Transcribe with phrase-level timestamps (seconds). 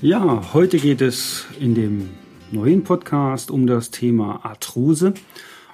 [0.00, 2.10] Ja, heute geht es in dem
[2.52, 5.12] neuen Podcast um das Thema Arthrose.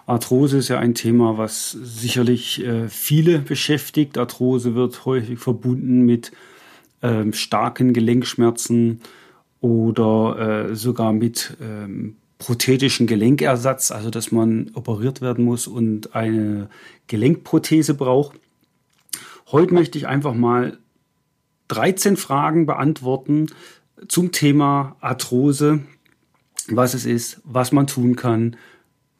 [0.06, 4.16] Arthrose ist ja ein Thema, was sicherlich äh, viele beschäftigt.
[4.16, 6.32] Arthrose wird häufig verbunden mit
[7.02, 9.02] ähm, starken Gelenkschmerzen
[9.60, 16.70] oder äh, sogar mit ähm, prothetischen Gelenkersatz, also dass man operiert werden muss und eine
[17.08, 18.40] Gelenkprothese braucht.
[19.52, 20.78] Heute möchte ich einfach mal
[21.68, 23.46] 13 Fragen beantworten,
[24.08, 25.80] zum Thema Arthrose,
[26.68, 28.56] was es ist, was man tun kann.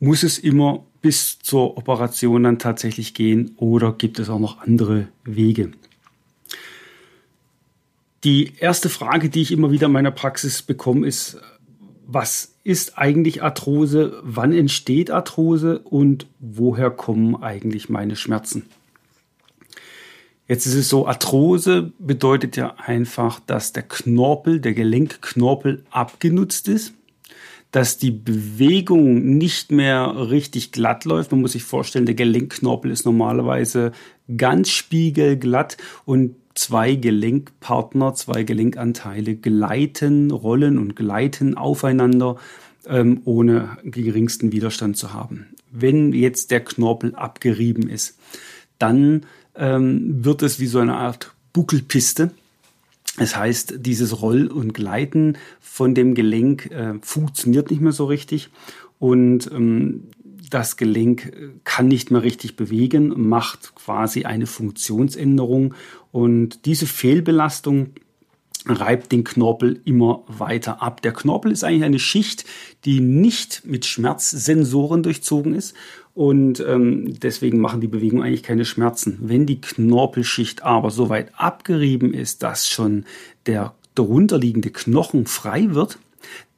[0.00, 5.08] Muss es immer bis zur Operation dann tatsächlich gehen oder gibt es auch noch andere
[5.24, 5.72] Wege?
[8.24, 11.38] Die erste Frage, die ich immer wieder in meiner Praxis bekomme, ist,
[12.06, 14.20] was ist eigentlich Arthrose?
[14.22, 18.64] Wann entsteht Arthrose und woher kommen eigentlich meine Schmerzen?
[20.46, 26.92] Jetzt ist es so, Arthrose bedeutet ja einfach, dass der Knorpel, der Gelenkknorpel abgenutzt ist,
[27.70, 31.32] dass die Bewegung nicht mehr richtig glatt läuft.
[31.32, 33.92] Man muss sich vorstellen, der Gelenkknorpel ist normalerweise
[34.36, 42.36] ganz spiegelglatt und zwei Gelenkpartner, zwei Gelenkanteile gleiten, rollen und gleiten aufeinander,
[42.86, 45.46] ähm, ohne geringsten Widerstand zu haben.
[45.70, 48.18] Wenn jetzt der Knorpel abgerieben ist,
[48.78, 52.32] dann ähm, wird es wie so eine Art Buckelpiste.
[53.18, 58.50] Das heißt, dieses Roll- und Gleiten von dem Gelenk äh, funktioniert nicht mehr so richtig
[58.98, 60.08] und ähm,
[60.50, 65.74] das Gelenk äh, kann nicht mehr richtig bewegen, macht quasi eine Funktionsänderung
[66.10, 67.90] und diese Fehlbelastung
[68.66, 71.02] reibt den Knorpel immer weiter ab.
[71.02, 72.44] Der Knorpel ist eigentlich eine Schicht,
[72.84, 75.74] die nicht mit Schmerzsensoren durchzogen ist
[76.14, 79.18] und ähm, deswegen machen die Bewegungen eigentlich keine Schmerzen.
[79.20, 83.04] Wenn die Knorpelschicht aber so weit abgerieben ist, dass schon
[83.46, 85.98] der darunterliegende Knochen frei wird,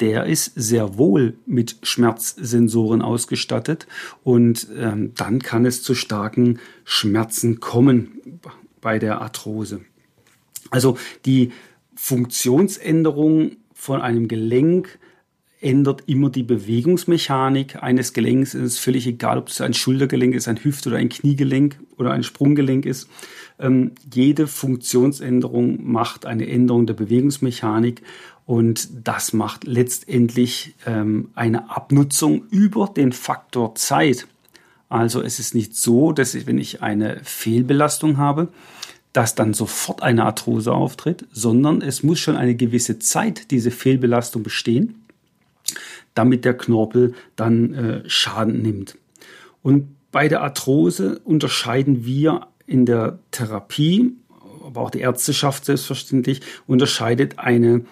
[0.01, 3.87] der ist sehr wohl mit Schmerzsensoren ausgestattet
[4.23, 8.41] und ähm, dann kann es zu starken Schmerzen kommen
[8.81, 9.81] bei der Arthrose.
[10.71, 11.53] Also die
[11.95, 14.99] Funktionsänderung von einem Gelenk
[15.61, 18.55] ändert immer die Bewegungsmechanik eines Gelenks.
[18.55, 22.13] Es ist völlig egal, ob es ein Schultergelenk ist, ein Hüft- oder ein Kniegelenk oder
[22.13, 23.09] ein Sprunggelenk ist.
[23.59, 28.03] Ähm, jede Funktionsänderung macht eine Änderung der Bewegungsmechanik
[28.45, 34.27] und das macht letztendlich ähm, eine Abnutzung über den Faktor Zeit.
[34.89, 38.49] Also es ist nicht so, dass ich, wenn ich eine Fehlbelastung habe,
[39.15, 44.43] dass dann sofort eine Arthrose auftritt, sondern es muss schon eine gewisse Zeit diese Fehlbelastung
[44.43, 45.06] bestehen
[46.15, 48.97] damit der Knorpel dann äh, Schaden nimmt.
[49.63, 54.13] Und bei der Arthrose unterscheiden wir in der Therapie,
[54.65, 57.85] aber auch die Ärzteschaft selbstverständlich, unterscheidet eine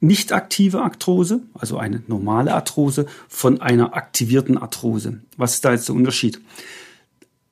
[0.00, 5.20] nicht aktive Arthrose, also eine normale Arthrose, von einer aktivierten Arthrose.
[5.36, 6.40] Was ist da jetzt der Unterschied?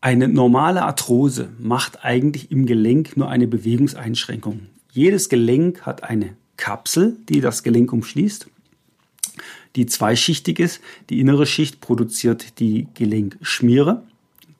[0.00, 4.66] Eine normale Arthrose macht eigentlich im Gelenk nur eine Bewegungseinschränkung.
[4.92, 8.46] Jedes Gelenk hat eine Kapsel, die das Gelenk umschließt
[9.76, 10.80] die zweischichtig ist.
[11.08, 14.02] Die innere Schicht produziert die Gelenkschmiere,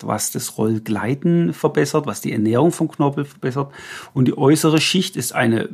[0.00, 3.72] was das Rollgleiten verbessert, was die Ernährung vom Knorpel verbessert.
[4.15, 5.69] Und die äußere Schicht ist eine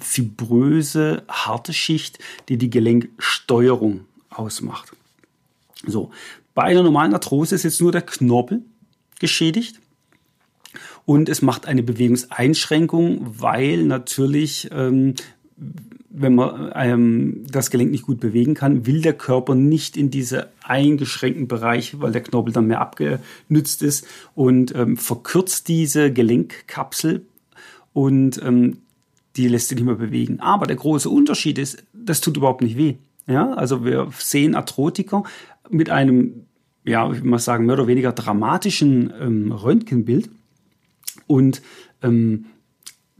[0.00, 4.92] fibröse, harte Schicht, die die Gelenksteuerung ausmacht.
[5.86, 6.10] So,
[6.54, 8.62] bei einer normalen Arthrose ist jetzt nur der Knorpel
[9.18, 9.80] geschädigt
[11.04, 15.14] und es macht eine Bewegungseinschränkung, weil natürlich ähm,
[16.18, 20.48] wenn man ähm, das Gelenk nicht gut bewegen kann, will der Körper nicht in diese
[20.64, 27.26] eingeschränkten Bereiche, weil der Knorpel dann mehr abgenützt ist und ähm, verkürzt diese Gelenkkapsel
[27.92, 28.78] und ähm,
[29.36, 30.40] die lässt sich nicht mehr bewegen.
[30.40, 32.94] Aber der große Unterschied ist, das tut überhaupt nicht weh.
[33.26, 35.24] Ja, also wir sehen Arthrotiker
[35.68, 36.46] mit einem,
[36.84, 40.30] ja, ich mal sagen, mehr oder weniger dramatischen ähm, Röntgenbild
[41.26, 41.60] und
[42.02, 42.46] ähm,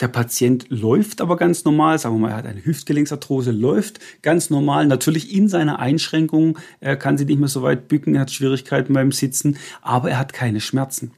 [0.00, 4.50] der Patient läuft aber ganz normal, sagen wir mal, er hat eine Hüftgelenksarthrose, läuft ganz
[4.50, 8.31] normal, natürlich in seiner Einschränkung, er kann sich nicht mehr so weit bücken, er hat
[8.31, 11.12] Schwierigkeiten beim Sitzen, aber er hat keine Schmerzen.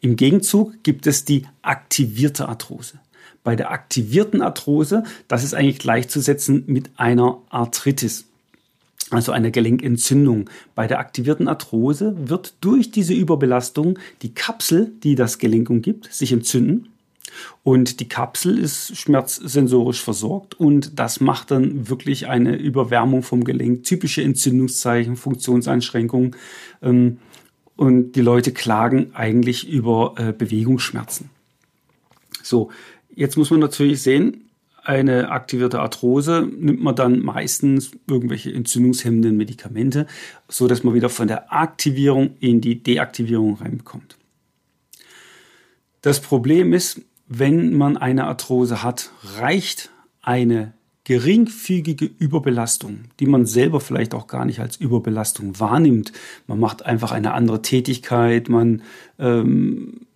[0.00, 2.98] Im Gegenzug gibt es die aktivierte Arthrose.
[3.44, 8.26] Bei der aktivierten Arthrose, das ist eigentlich gleichzusetzen mit einer Arthritis
[9.10, 10.48] also einer Gelenkentzündung.
[10.76, 16.30] Bei der aktivierten Arthrose wird durch diese Überbelastung die Kapsel, die das Gelenk umgibt, sich
[16.32, 16.90] entzünden.
[17.62, 23.84] Und die Kapsel ist schmerzsensorisch versorgt und das macht dann wirklich eine Überwärmung vom Gelenk,
[23.84, 26.36] typische Entzündungszeichen, Funktionseinschränkungen.
[26.82, 27.18] Ähm,
[27.76, 31.30] und die Leute klagen eigentlich über äh, Bewegungsschmerzen.
[32.42, 32.70] So,
[33.14, 34.50] jetzt muss man natürlich sehen,
[34.82, 40.06] eine aktivierte Arthrose nimmt man dann meistens irgendwelche entzündungshemmenden Medikamente,
[40.48, 44.16] so dass man wieder von der Aktivierung in die Deaktivierung reinkommt.
[46.02, 49.90] Das Problem ist, wenn man eine Arthrose hat, reicht
[50.20, 50.74] eine
[51.04, 56.12] geringfügige Überbelastung, die man selber vielleicht auch gar nicht als Überbelastung wahrnimmt.
[56.48, 58.82] Man macht einfach eine andere Tätigkeit, man
[59.18, 60.06] ähm,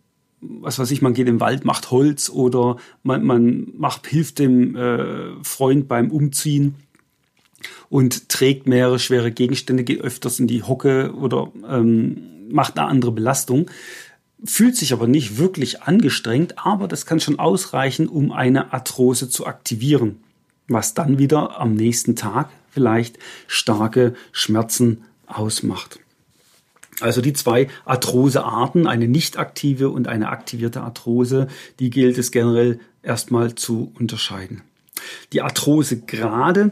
[0.40, 4.76] was weiß ich, man geht im Wald, macht Holz oder man, man macht, hilft dem
[4.76, 6.74] äh, Freund beim Umziehen
[7.88, 13.12] und trägt mehrere schwere Gegenstände, geht öfters in die Hocke oder ähm, macht eine andere
[13.12, 13.70] Belastung,
[14.44, 19.46] fühlt sich aber nicht wirklich angestrengt, aber das kann schon ausreichen, um eine Arthrose zu
[19.46, 20.22] aktivieren,
[20.68, 26.00] was dann wieder am nächsten Tag vielleicht starke Schmerzen ausmacht.
[27.00, 31.48] Also die zwei Arthrosearten, eine nicht aktive und eine aktivierte Arthrose,
[31.80, 34.62] die gilt es generell erstmal zu unterscheiden.
[35.32, 36.70] Die Arthrose gerade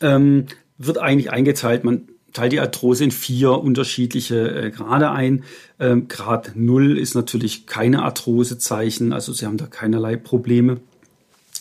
[0.00, 0.46] ähm,
[0.78, 5.44] wird eigentlich eingeteilt, man teilt die Arthrose in vier unterschiedliche äh, Grade ein.
[5.80, 10.78] Ähm, Grad 0 ist natürlich keine Arthrosezeichen, also Sie haben da keinerlei Probleme,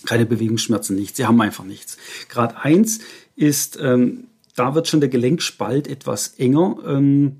[0.06, 1.16] keine Bewegungsschmerzen, nichts.
[1.16, 1.98] Sie haben einfach nichts.
[2.27, 3.00] Grad 1
[3.38, 4.25] ist, ähm,
[4.56, 6.77] da wird schon der Gelenkspalt etwas enger.
[6.86, 7.38] Ähm,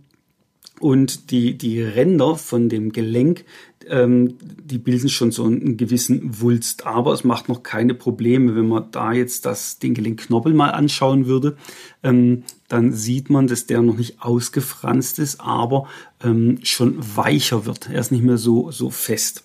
[0.80, 3.46] und die, die Ränder von dem Gelenk,
[3.88, 6.86] ähm, die bilden schon so einen gewissen Wulst.
[6.86, 8.56] Aber es macht noch keine Probleme.
[8.56, 11.58] Wenn man da jetzt das, den Gelenkknobbel mal anschauen würde,
[12.04, 15.88] ähm, dann sieht man, dass der noch nicht ausgefranst ist, aber
[16.24, 17.90] ähm, schon weicher wird.
[17.90, 19.44] Er ist nicht mehr so, so fest.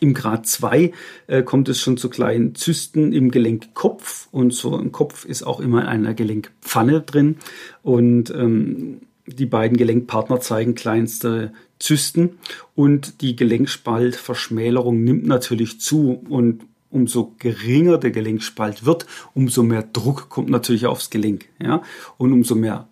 [0.00, 0.92] Im Grad 2
[1.26, 5.60] äh, kommt es schon zu kleinen Zysten im Gelenkkopf und so ein Kopf ist auch
[5.60, 7.36] immer in einer Gelenkpfanne drin
[7.82, 12.38] und ähm, die beiden Gelenkpartner zeigen kleinste Zysten
[12.74, 20.28] und die Gelenkspaltverschmälerung nimmt natürlich zu und umso geringer der Gelenkspalt wird, umso mehr Druck
[20.28, 21.46] kommt natürlich aufs Gelenk.
[21.60, 21.82] Ja?
[22.16, 22.88] Und umso mehr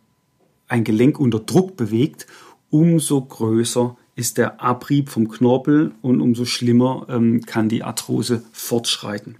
[0.68, 2.26] ein Gelenk unter Druck bewegt,
[2.70, 9.36] umso größer ist der Abrieb vom Knorpel und umso schlimmer ähm, kann die Arthrose fortschreiten.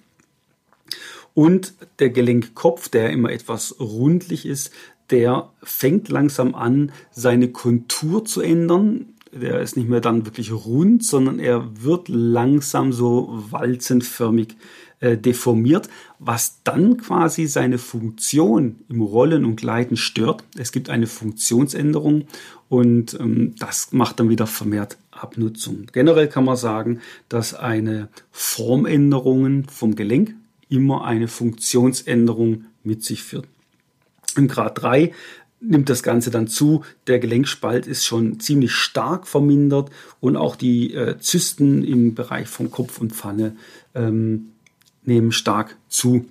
[1.35, 4.71] Und der Gelenkkopf, der immer etwas rundlich ist,
[5.11, 9.07] der fängt langsam an, seine Kontur zu ändern.
[9.33, 14.57] Der ist nicht mehr dann wirklich rund, sondern er wird langsam so walzenförmig
[15.01, 20.45] äh, deformiert, was dann quasi seine Funktion im Rollen und Gleiten stört.
[20.57, 22.25] Es gibt eine Funktionsänderung
[22.69, 25.87] und ähm, das macht dann wieder vermehrt Abnutzung.
[25.93, 30.35] Generell kann man sagen, dass eine Formänderung vom Gelenk
[30.69, 33.47] immer eine Funktionsänderung mit sich führt.
[34.37, 35.13] Im Grad 3
[35.61, 36.83] nimmt das Ganze dann zu.
[37.07, 39.91] Der Gelenkspalt ist schon ziemlich stark vermindert
[40.21, 43.57] und auch die äh, Zysten im Bereich von Kopf und Pfanne
[43.95, 44.51] ähm,
[45.05, 46.27] nehmen stark zu.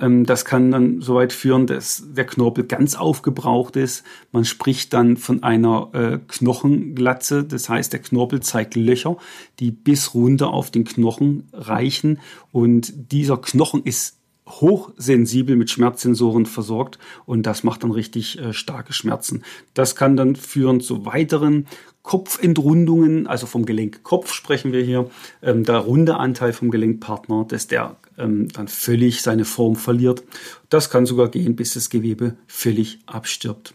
[0.00, 4.04] Ähm, das kann dann so weit führen, dass der Knorpel ganz aufgebraucht ist.
[4.32, 7.44] Man spricht dann von einer äh, Knochenglatze.
[7.44, 9.16] Das heißt, der Knorpel zeigt Löcher,
[9.58, 12.20] die bis runter auf den Knochen reichen.
[12.50, 14.19] Und dieser Knochen ist
[14.50, 19.42] hochsensibel mit Schmerzsensoren versorgt und das macht dann richtig äh, starke Schmerzen.
[19.74, 21.66] Das kann dann führen zu weiteren
[22.02, 25.10] Kopfentrundungen, also vom Gelenkkopf sprechen wir hier,
[25.42, 30.22] ähm, der runde Anteil vom Gelenkpartner, dass der ähm, dann völlig seine Form verliert.
[30.70, 33.74] Das kann sogar gehen, bis das Gewebe völlig abstirbt.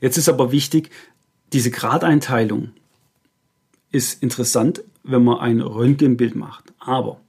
[0.00, 0.90] Jetzt ist aber wichtig,
[1.52, 2.70] diese Gradeinteilung
[3.90, 6.72] ist interessant, wenn man ein Röntgenbild macht.
[6.78, 7.20] Aber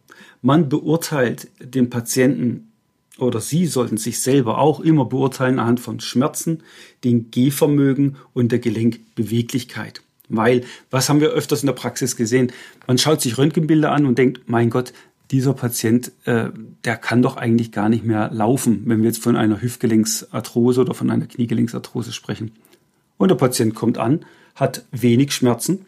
[0.44, 2.72] man beurteilt den Patienten
[3.18, 6.64] oder Sie sollten sich selber auch immer beurteilen anhand von Schmerzen,
[7.04, 10.02] den Gehvermögen und der Gelenkbeweglichkeit.
[10.30, 12.52] Weil, was haben wir öfters in der Praxis gesehen?
[12.88, 14.94] Man schaut sich Röntgenbilder an und denkt, mein Gott,
[15.32, 16.50] dieser Patient, äh,
[16.84, 20.94] der kann doch eigentlich gar nicht mehr laufen, wenn wir jetzt von einer Hüftgelenksarthrose oder
[20.94, 22.52] von einer Kniegelenksarthrose sprechen.
[23.18, 25.86] Und der Patient kommt an, hat wenig Schmerzen,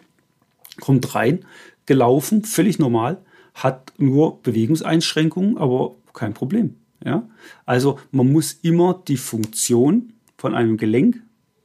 [0.80, 1.46] kommt rein,
[1.86, 3.18] gelaufen, völlig normal,
[3.56, 6.76] hat nur Bewegungseinschränkungen, aber kein Problem.
[7.04, 7.28] Ja?
[7.66, 11.22] Also man muss immer die Funktion von einem Gelenk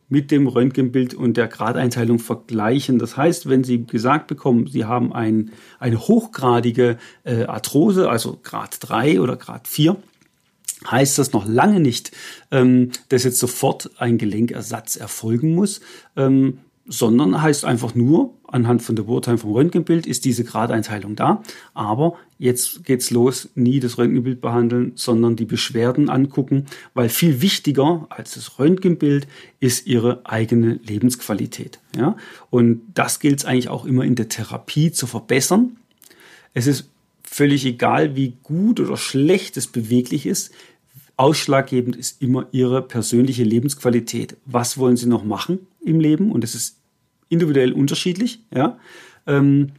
[0.09, 2.99] mit dem Röntgenbild und der Gradeinteilung vergleichen.
[2.99, 8.79] Das heißt, wenn Sie gesagt bekommen, Sie haben ein, eine hochgradige äh, Arthrose, also Grad
[8.81, 9.97] 3 oder Grad 4,
[10.91, 12.11] heißt das noch lange nicht,
[12.51, 15.81] ähm, dass jetzt sofort ein Gelenkersatz erfolgen muss.
[16.17, 16.59] Ähm,
[16.91, 21.41] sondern heißt einfach nur, anhand von der Beurteilung vom Röntgenbild ist diese Gradeinteilung da.
[21.73, 28.07] Aber jetzt geht's los, nie das Röntgenbild behandeln, sondern die Beschwerden angucken, weil viel wichtiger
[28.11, 29.29] als das Röntgenbild
[29.61, 31.79] ist ihre eigene Lebensqualität.
[31.97, 32.17] Ja?
[32.51, 35.77] Und das gilt es eigentlich auch immer in der Therapie zu verbessern.
[36.55, 36.89] Es ist
[37.23, 40.51] völlig egal, wie gut oder schlecht es beweglich ist.
[41.17, 44.37] Ausschlaggebend ist immer ihre persönliche Lebensqualität.
[44.45, 46.33] Was wollen sie noch machen im Leben?
[46.33, 46.80] Und es ist
[47.31, 48.79] individuell unterschiedlich, ja.
[49.27, 49.73] Ähm,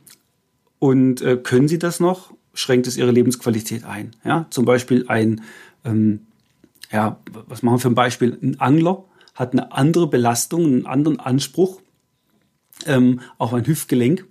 [0.79, 4.11] und äh, können sie das noch, schränkt es ihre Lebensqualität ein.
[4.25, 4.47] Ja?
[4.49, 5.41] Zum Beispiel ein,
[5.85, 6.21] ähm,
[6.91, 8.37] ja, was machen wir für ein Beispiel?
[8.41, 9.05] Ein Angler
[9.35, 11.81] hat eine andere Belastung, einen anderen Anspruch
[12.87, 14.25] ähm, auf ein Hüftgelenk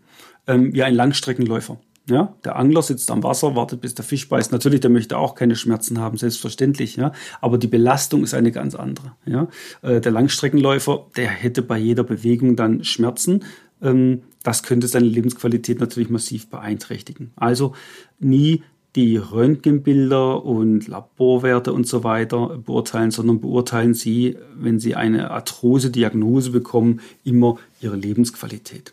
[0.49, 1.79] ähm, wie ein Langstreckenläufer.
[2.09, 4.53] Ja, der Angler sitzt am Wasser, wartet, bis der Fisch beißt.
[4.53, 6.97] Natürlich, der möchte auch keine Schmerzen haben, selbstverständlich.
[6.97, 9.13] Ja, aber die Belastung ist eine ganz andere.
[9.27, 9.49] Ja,
[9.83, 13.45] äh, der Langstreckenläufer, der hätte bei jeder Bewegung dann Schmerzen.
[13.83, 17.33] Ähm, das könnte seine Lebensqualität natürlich massiv beeinträchtigen.
[17.37, 17.75] Also
[18.19, 18.63] nie
[18.97, 26.51] die Röntgenbilder und Laborwerte und so weiter beurteilen, sondern beurteilen Sie, wenn Sie eine Arthrose-Diagnose
[26.51, 28.93] bekommen, immer Ihre Lebensqualität.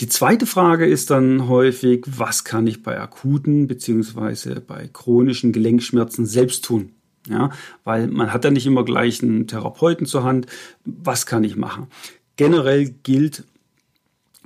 [0.00, 4.60] Die zweite Frage ist dann häufig, was kann ich bei akuten bzw.
[4.60, 6.92] bei chronischen Gelenkschmerzen selbst tun?
[7.28, 7.50] Ja,
[7.84, 10.46] weil man hat ja nicht immer gleich einen Therapeuten zur Hand.
[10.84, 11.88] Was kann ich machen?
[12.36, 13.44] Generell gilt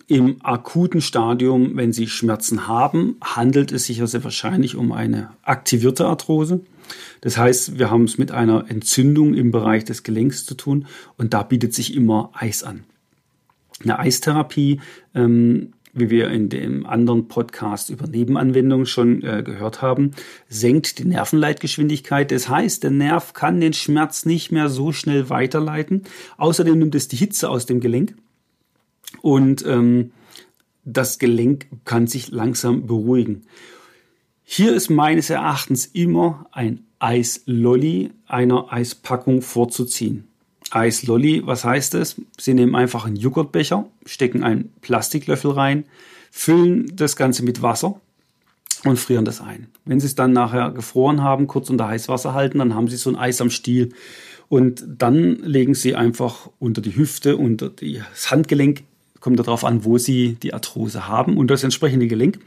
[0.06, 5.30] im akuten Stadium, wenn Sie Schmerzen haben, handelt es sich ja sehr wahrscheinlich um eine
[5.42, 6.60] aktivierte Arthrose.
[7.20, 11.32] Das heißt, wir haben es mit einer Entzündung im Bereich des Gelenks zu tun und
[11.32, 12.84] da bietet sich immer Eis an.
[13.82, 14.80] Eine Eistherapie,
[15.14, 20.10] ähm, wie wir in dem anderen Podcast über Nebenanwendungen schon äh, gehört haben,
[20.48, 22.30] senkt die Nervenleitgeschwindigkeit.
[22.30, 26.02] Das heißt, der Nerv kann den Schmerz nicht mehr so schnell weiterleiten.
[26.36, 28.14] Außerdem nimmt es die Hitze aus dem Gelenk
[29.22, 30.10] und ähm,
[30.84, 33.42] das Gelenk kann sich langsam beruhigen.
[34.42, 40.28] Hier ist meines Erachtens immer ein Eislolly einer Eispackung vorzuziehen.
[40.74, 42.20] Eislolly, was heißt das?
[42.38, 45.84] Sie nehmen einfach einen Joghurtbecher, stecken einen Plastiklöffel rein,
[46.30, 48.00] füllen das Ganze mit Wasser
[48.84, 49.68] und frieren das ein.
[49.84, 53.10] Wenn Sie es dann nachher gefroren haben, kurz unter Heißwasser halten, dann haben Sie so
[53.10, 53.90] ein Eis am Stiel.
[54.48, 58.82] Und dann legen Sie einfach unter die Hüfte, unter das Handgelenk,
[59.20, 62.40] kommt darauf an, wo Sie die Arthrose haben, und das entsprechende Gelenk,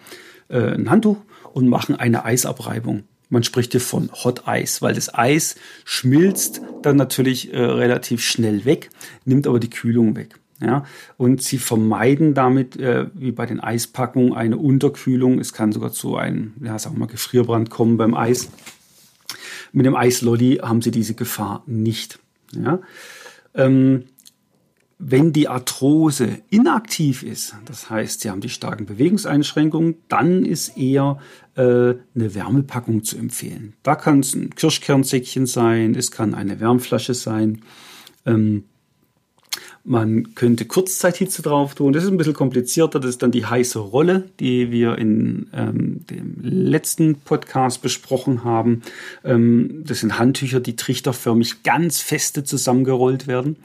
[0.49, 1.17] äh, ein Handtuch
[1.53, 3.03] und machen eine Eisabreibung.
[3.29, 8.65] Man spricht hier von Hot Ice, weil das Eis schmilzt dann natürlich äh, relativ schnell
[8.65, 8.89] weg,
[9.25, 10.39] nimmt aber die Kühlung weg.
[10.59, 10.85] Ja,
[11.17, 15.39] und sie vermeiden damit, äh, wie bei den Eispackungen, eine Unterkühlung.
[15.39, 18.49] Es kann sogar zu einem, ja, sagen wir mal, Gefrierbrand kommen beim Eis.
[19.71, 22.17] Mit dem Eislolly haben sie diese Gefahr nicht.
[22.53, 22.79] Ja.
[23.53, 24.05] Ähm,
[24.99, 31.19] wenn die Arthrose inaktiv ist, das heißt, Sie haben die starken Bewegungseinschränkungen, dann ist eher
[31.55, 33.73] äh, eine Wärmepackung zu empfehlen.
[33.83, 37.61] Da kann es ein Kirschkernsäckchen sein, es kann eine Wärmflasche sein.
[38.25, 38.63] Ähm,
[39.83, 41.93] man könnte Kurzzeithitze drauf tun.
[41.93, 42.99] Das ist ein bisschen komplizierter.
[42.99, 48.81] Das ist dann die heiße Rolle, die wir in ähm, dem letzten Podcast besprochen haben.
[49.23, 53.57] Ähm, das sind Handtücher, die trichterförmig ganz feste zusammengerollt werden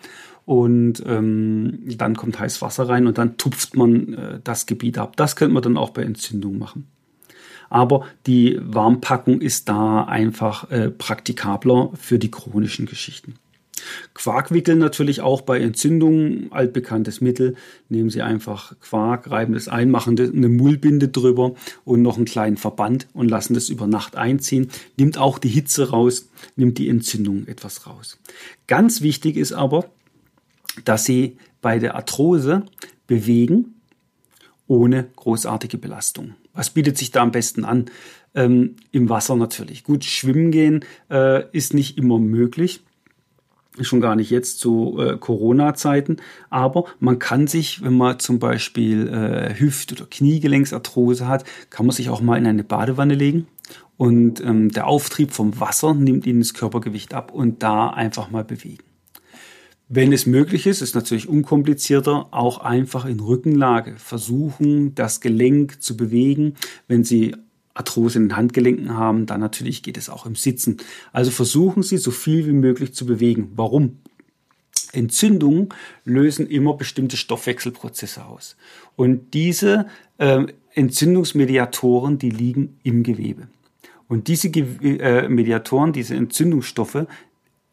[0.45, 5.17] und ähm, dann kommt heiß Wasser rein und dann tupft man äh, das Gebiet ab.
[5.17, 6.89] Das könnte man dann auch bei Entzündung machen.
[7.71, 13.37] Aber die Warmpackung ist da einfach äh, praktikabler für die chronischen Geschichten.
[14.15, 17.57] Quarkwickeln natürlich auch bei Entzündungen, altbekanntes Mittel.
[17.89, 22.57] Nehmen Sie einfach Quark, reiben das ein, machen eine Mullbinde drüber und noch einen kleinen
[22.57, 24.71] Verband und lassen das über Nacht einziehen.
[24.97, 28.19] Nimmt auch die Hitze raus, nimmt die Entzündung etwas raus.
[28.67, 29.87] Ganz wichtig ist aber,
[30.85, 32.65] dass sie bei der Arthrose
[33.07, 33.75] bewegen
[34.67, 36.35] ohne großartige Belastung.
[36.55, 37.87] Was bietet sich da am besten an?
[38.35, 39.85] Ähm, Im Wasser natürlich.
[39.85, 42.83] Gut, schwimmen gehen äh, ist nicht immer möglich.
[43.81, 46.17] Schon gar nicht jetzt zu äh, Corona-Zeiten.
[46.51, 51.95] Aber man kann sich, wenn man zum Beispiel äh, Hüft- oder Kniegelenksarthrose hat, kann man
[51.95, 53.47] sich auch mal in eine Badewanne legen.
[53.97, 58.45] Und ähm, der Auftrieb vom Wasser nimmt ihnen das Körpergewicht ab und da einfach mal
[58.45, 58.83] bewegen.
[59.95, 65.99] Wenn es möglich ist, ist natürlich unkomplizierter, auch einfach in Rückenlage versuchen, das Gelenk zu
[65.99, 66.55] bewegen.
[66.89, 67.37] Wenn Sie
[67.75, 70.79] Arthrose in den Handgelenken haben, dann natürlich geht es auch im Sitzen.
[71.13, 73.53] Also versuchen Sie so viel wie möglich zu bewegen.
[73.55, 73.99] Warum?
[74.93, 75.69] Entzündungen
[76.07, 78.57] lösen immer bestimmte Stoffwechselprozesse aus.
[78.97, 83.49] Und diese äh, Entzündungsmediatoren, die liegen im Gewebe.
[84.09, 87.07] Und diese Ge äh, Mediatoren, diese Entzündungsstoffe,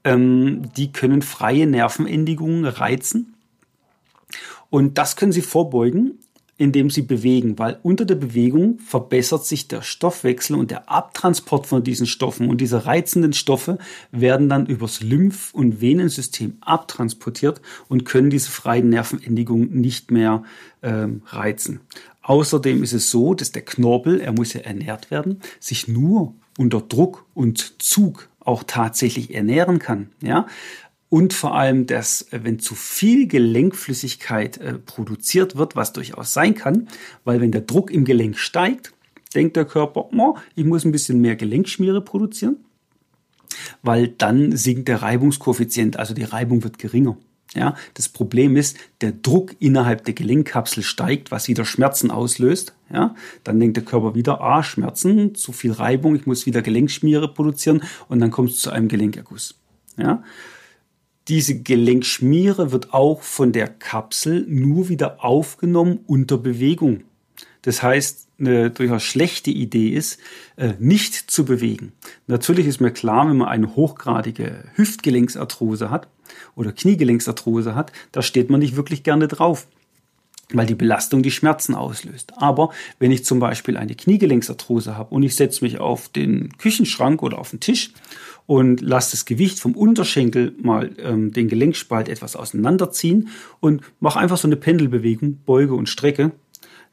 [0.03, 3.35] ähm, die können freie Nervenendigungen reizen.
[4.69, 6.19] Und das können sie vorbeugen,
[6.59, 11.83] indem sie bewegen, weil unter der Bewegung verbessert sich der Stoffwechsel und der Abtransport von
[11.83, 12.49] diesen Stoffen.
[12.49, 13.77] Und diese reizenden Stoffe
[14.11, 20.43] werden dann übers Lymph- und Venensystem abtransportiert und können diese freien Nervenendigungen nicht mehr
[20.83, 21.79] ähm, reizen.
[22.23, 26.81] Außerdem ist es so, dass der Knorpel, er muss ja ernährt werden, sich nur unter
[26.81, 30.09] Druck und Zug auch tatsächlich ernähren kann.
[30.21, 30.47] Ja?
[31.07, 36.55] Und vor allem, dass äh, wenn zu viel Gelenkflüssigkeit äh, produziert wird, was durchaus sein
[36.55, 36.87] kann,
[37.23, 38.93] weil wenn der Druck im Gelenk steigt,
[39.35, 42.57] denkt der Körper, oh, ich muss ein bisschen mehr Gelenkschmiere produzieren,
[43.83, 47.17] weil dann sinkt der Reibungskoeffizient, also die Reibung wird geringer.
[47.55, 52.75] Ja, das Problem ist, der Druck innerhalb der Gelenkkapsel steigt, was wieder Schmerzen auslöst.
[52.91, 57.33] Ja, dann denkt der Körper wieder, ah, Schmerzen, zu viel Reibung, ich muss wieder Gelenkschmiere
[57.33, 59.55] produzieren und dann kommt es zu einem Gelenkerguss.
[59.97, 60.23] Ja,
[61.27, 67.03] diese Gelenkschmiere wird auch von der Kapsel nur wieder aufgenommen unter Bewegung.
[67.61, 70.19] Das heißt, eine durchaus schlechte Idee ist,
[70.55, 71.91] äh, nicht zu bewegen.
[72.27, 76.07] Natürlich ist mir klar, wenn man eine hochgradige Hüftgelenksarthrose hat
[76.55, 79.67] oder Kniegelenksarthrose hat, da steht man nicht wirklich gerne drauf
[80.51, 82.33] weil die Belastung die Schmerzen auslöst.
[82.37, 87.21] Aber wenn ich zum Beispiel eine Kniegelenksarthrose habe und ich setze mich auf den Küchenschrank
[87.21, 87.91] oder auf den Tisch
[88.47, 93.29] und lasse das Gewicht vom Unterschenkel mal ähm, den Gelenkspalt etwas auseinanderziehen
[93.59, 96.31] und mache einfach so eine Pendelbewegung, beuge und strecke,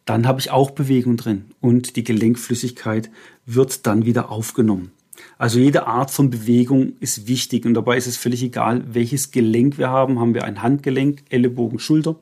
[0.07, 3.11] dann habe ich auch Bewegung drin und die Gelenkflüssigkeit
[3.45, 4.93] wird dann wieder aufgenommen.
[5.37, 9.79] Also jede Art von Bewegung ist wichtig und dabei ist es völlig egal, welches Gelenk
[9.79, 10.21] wir haben.
[10.21, 12.17] Haben wir ein Handgelenk, Ellenbogen, Schulter,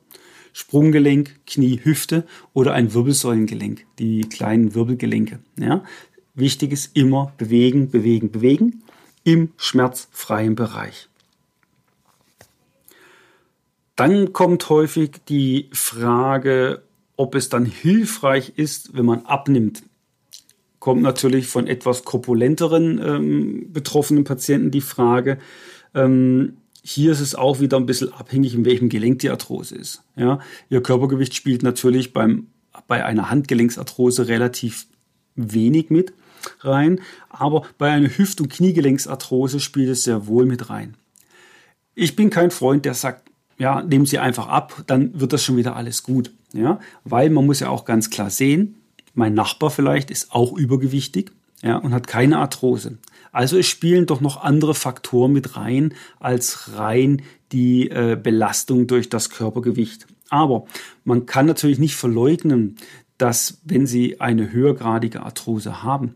[0.51, 5.39] Sprunggelenk, Knie, Hüfte oder ein Wirbelsäulengelenk, die kleinen Wirbelgelenke.
[5.59, 5.83] Ja?
[6.33, 8.83] Wichtig ist immer bewegen, bewegen, bewegen
[9.23, 11.07] im schmerzfreien Bereich.
[13.95, 16.84] Dann kommt häufig die Frage,
[17.17, 19.83] ob es dann hilfreich ist, wenn man abnimmt.
[20.79, 25.39] Kommt natürlich von etwas korpulenteren ähm, betroffenen Patienten die Frage.
[25.93, 30.03] Ähm, hier ist es auch wieder ein bisschen abhängig, in welchem Gelenk die Arthrose ist.
[30.15, 32.47] Ja, ihr Körpergewicht spielt natürlich beim,
[32.87, 34.85] bei einer Handgelenksarthrose relativ
[35.35, 36.13] wenig mit
[36.59, 40.95] rein, aber bei einer Hüft- und Kniegelenksarthrose spielt es sehr wohl mit rein.
[41.95, 45.57] Ich bin kein Freund, der sagt, ja, nehmen Sie einfach ab, dann wird das schon
[45.57, 46.31] wieder alles gut.
[46.55, 48.75] Ja, weil man muss ja auch ganz klar sehen,
[49.13, 52.97] mein Nachbar vielleicht ist auch übergewichtig ja, und hat keine Arthrose.
[53.33, 59.09] Also es spielen doch noch andere Faktoren mit rein als rein die äh, Belastung durch
[59.09, 60.07] das Körpergewicht.
[60.29, 60.65] Aber
[61.03, 62.77] man kann natürlich nicht verleugnen,
[63.17, 66.15] dass wenn Sie eine höhergradige Arthrose haben,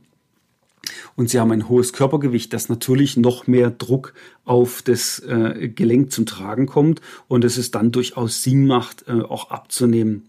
[1.15, 4.13] und sie haben ein hohes Körpergewicht, dass natürlich noch mehr Druck
[4.45, 9.21] auf das äh, Gelenk zum Tragen kommt und es ist dann durchaus Sinn macht, äh,
[9.21, 10.28] auch abzunehmen.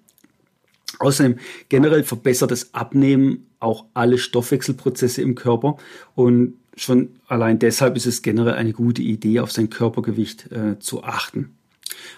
[1.01, 1.37] Außerdem
[1.71, 5.77] generell verbessert das Abnehmen auch alle Stoffwechselprozesse im Körper
[6.15, 11.03] und schon allein deshalb ist es generell eine gute Idee, auf sein Körpergewicht äh, zu
[11.03, 11.57] achten.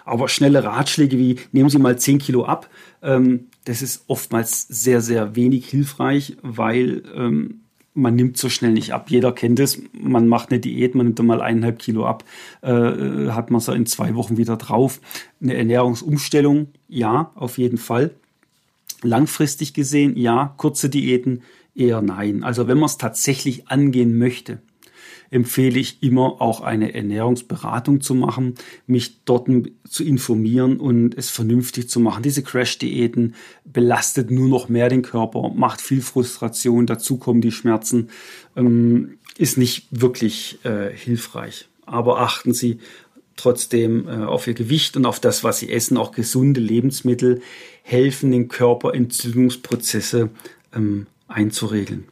[0.05, 2.69] Aber schnelle Ratschläge wie nehmen Sie mal 10 Kilo ab,
[3.03, 7.63] ähm, das ist oftmals sehr, sehr wenig hilfreich, weil ähm,
[7.95, 9.11] man nimmt so schnell nicht ab.
[9.11, 9.81] Jeder kennt es.
[9.93, 12.25] Man macht eine Diät, man nimmt mal eineinhalb Kilo ab,
[12.63, 15.01] äh, hat man so in zwei Wochen wieder drauf.
[15.41, 18.15] Eine Ernährungsumstellung, ja, auf jeden Fall.
[19.03, 20.55] Langfristig gesehen, ja.
[20.57, 21.43] Kurze Diäten,
[21.75, 22.43] eher nein.
[22.45, 24.61] Also wenn man es tatsächlich angehen möchte,
[25.33, 28.55] empfehle ich immer auch eine Ernährungsberatung zu machen,
[28.87, 29.49] mich dort
[29.89, 32.23] zu informieren und es vernünftig zu machen.
[32.23, 33.35] Diese Crash-Diäten
[33.65, 38.11] belastet nur noch mehr den Körper, macht viel Frustration, dazu kommen die Schmerzen,
[38.57, 41.67] ähm, ist nicht wirklich äh, hilfreich.
[41.87, 42.79] Aber achten Sie
[43.37, 45.97] trotzdem äh, auf Ihr Gewicht und auf das, was Sie essen.
[45.97, 47.41] Auch gesunde Lebensmittel
[47.83, 50.31] helfen, den Körper Entzündungsprozesse
[50.75, 52.09] ähm, einzuregeln.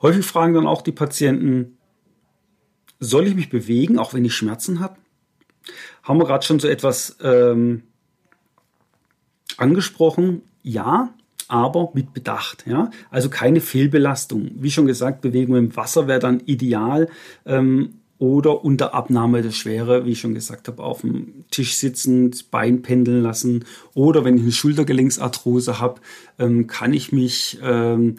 [0.00, 1.76] Häufig fragen dann auch die Patienten,
[3.00, 4.96] soll ich mich bewegen, auch wenn ich Schmerzen habe?
[6.02, 7.82] Haben wir gerade schon so etwas ähm,
[9.56, 10.42] angesprochen?
[10.62, 11.14] Ja,
[11.48, 12.64] aber mit Bedacht.
[12.66, 12.90] Ja?
[13.10, 14.50] Also keine Fehlbelastung.
[14.54, 17.08] Wie schon gesagt, Bewegung im Wasser wäre dann ideal.
[17.46, 22.30] Ähm, oder unter Abnahme der Schwere, wie ich schon gesagt habe, auf dem Tisch sitzen,
[22.30, 23.64] das Bein pendeln lassen.
[23.94, 26.00] Oder wenn ich eine Schultergelenksarthrose habe,
[26.38, 28.16] ähm, kann ich mich ähm,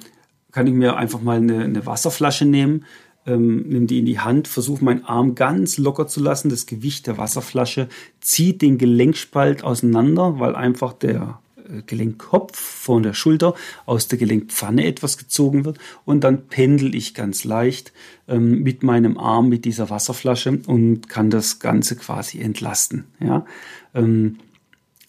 [0.51, 2.85] kann ich mir einfach mal eine, eine Wasserflasche nehmen,
[3.25, 7.07] ähm, nimm die in die Hand, versuche meinen Arm ganz locker zu lassen, das Gewicht
[7.07, 7.87] der Wasserflasche
[8.21, 11.39] zieht den Gelenkspalt auseinander, weil einfach der
[11.85, 13.53] Gelenkkopf von der Schulter
[13.85, 17.93] aus der Gelenkpfanne etwas gezogen wird und dann pendel ich ganz leicht
[18.27, 23.05] ähm, mit meinem Arm mit dieser Wasserflasche und kann das Ganze quasi entlasten.
[23.19, 23.45] Ja?
[23.93, 24.37] Ähm,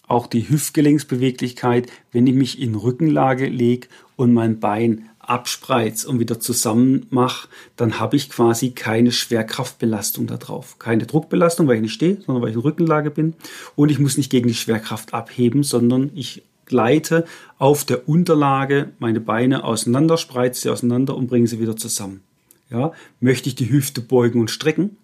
[0.07, 6.41] auch die Hüftgelenksbeweglichkeit, wenn ich mich in Rückenlage lege und mein Bein abspreiz und wieder
[6.41, 7.47] zusammen mache,
[7.77, 10.81] dann habe ich quasi keine Schwerkraftbelastung da drauf.
[10.81, 13.35] Keine Druckbelastung, weil ich nicht stehe, sondern weil ich in Rückenlage bin.
[13.77, 17.25] Und ich muss nicht gegen die Schwerkraft abheben, sondern ich gleite
[17.59, 22.23] auf der Unterlage meine Beine auseinander, spreize sie auseinander und bringe sie wieder zusammen.
[22.71, 24.97] Ja, möchte ich die Hüfte beugen und strecken,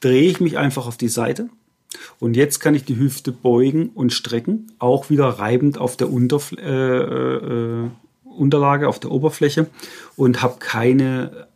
[0.00, 1.50] drehe ich mich einfach auf die Seite
[2.20, 6.52] und jetzt kann ich die Hüfte beugen und strecken, auch wieder reibend auf der Unterf
[6.52, 7.90] äh, äh,
[8.22, 9.66] Unterlage, auf der Oberfläche
[10.14, 11.48] und habe keine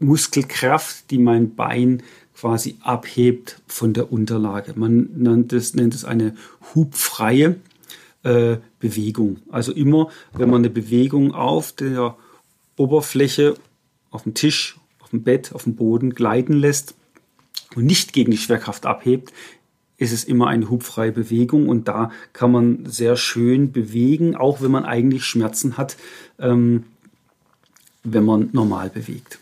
[0.00, 2.02] Muskelkraft, die mein Bein
[2.34, 4.72] quasi abhebt von der Unterlage.
[4.74, 6.34] Man nennt es, nennt es eine
[6.74, 7.56] hubfreie
[8.22, 9.38] äh, Bewegung.
[9.50, 12.16] Also immer, wenn man eine Bewegung auf der
[12.76, 13.54] Oberfläche,
[14.10, 16.94] auf dem Tisch, auf dem Bett, auf dem Boden gleiten lässt,
[17.76, 19.32] und nicht gegen die Schwerkraft abhebt,
[19.96, 24.70] ist es immer eine hubfreie Bewegung und da kann man sehr schön bewegen, auch wenn
[24.70, 25.96] man eigentlich Schmerzen hat,
[26.38, 26.84] ähm,
[28.02, 29.38] wenn man normal bewegt.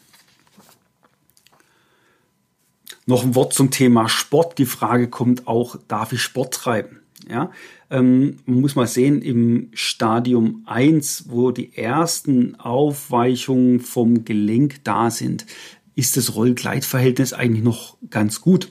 [3.07, 4.59] Noch ein Wort zum Thema Sport.
[4.59, 7.01] Die Frage kommt auch, darf ich Sport treiben?
[7.31, 7.53] Ja,
[7.91, 15.11] ähm, man muss mal sehen, im Stadium 1, wo die ersten Aufweichungen vom Gelenk da
[15.11, 15.47] sind,
[15.95, 18.71] ist das Roll-Gleit-Verhältnis eigentlich noch ganz gut.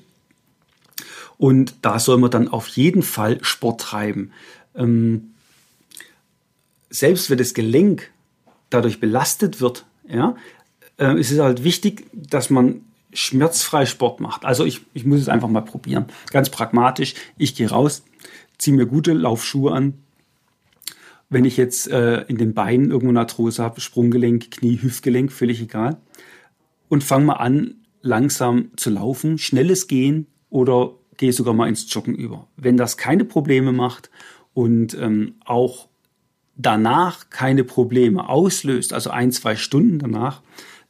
[1.38, 4.32] Und da soll man dann auf jeden Fall Sport treiben.
[4.76, 5.34] Ähm,
[6.90, 8.12] selbst wenn das Gelenk
[8.70, 10.36] dadurch belastet wird, ja,
[10.98, 12.82] äh, ist es halt wichtig, dass man
[13.14, 14.46] schmerzfrei Sport macht.
[14.46, 16.06] Also ich, ich muss es einfach mal probieren.
[16.32, 17.16] Ganz pragmatisch.
[17.38, 18.04] Ich gehe raus,
[18.58, 19.96] ziehe mir gute Laufschuhe an.
[21.30, 25.62] Wenn ich jetzt äh, in den Beinen irgendwo eine Arthrose habe, Sprunggelenk, Knie, Hüftgelenk, völlig
[25.62, 25.98] egal
[26.90, 32.16] und fang mal an, langsam zu laufen, schnelles Gehen oder gehe sogar mal ins Joggen
[32.16, 32.48] über.
[32.56, 34.10] Wenn das keine Probleme macht
[34.54, 35.90] und ähm, auch
[36.56, 40.42] danach keine Probleme auslöst, also ein, zwei Stunden danach,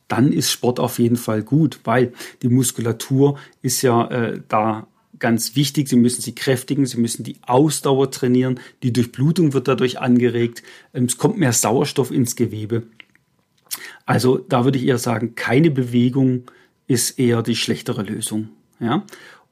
[0.07, 4.87] dann ist Sport auf jeden Fall gut, weil die Muskulatur ist ja äh, da
[5.19, 5.89] ganz wichtig.
[5.89, 11.05] Sie müssen sie kräftigen, sie müssen die Ausdauer trainieren, die Durchblutung wird dadurch angeregt, ähm,
[11.05, 12.83] es kommt mehr Sauerstoff ins Gewebe
[14.07, 16.43] also da würde ich eher sagen, keine Bewegung
[16.87, 18.49] ist eher die schlechtere Lösung.
[18.79, 19.05] Ja?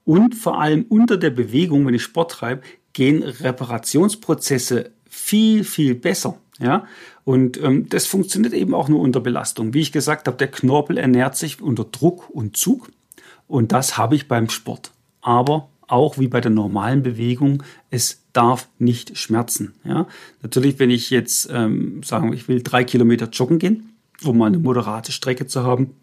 [0.06, 2.62] Und vor allem unter der Bewegung, wenn ich Sport treibe,
[2.94, 6.38] gehen Reparationsprozesse viel, viel besser.
[6.60, 6.88] Ja?
[7.26, 9.74] Und ähm, das funktioniert eben auch nur unter Belastung.
[9.74, 12.90] Wie ich gesagt habe, der Knorpel ernährt sich unter Druck und Zug.
[13.48, 14.92] Und das habe ich beim Sport.
[15.26, 19.74] Aber auch wie bei der normalen Bewegung, es darf nicht schmerzen.
[19.84, 20.08] Ja?
[20.44, 25.12] Natürlich, wenn ich jetzt ähm, sagen, ich will drei Kilometer joggen gehen, um eine moderate
[25.12, 25.96] Strecke zu haben,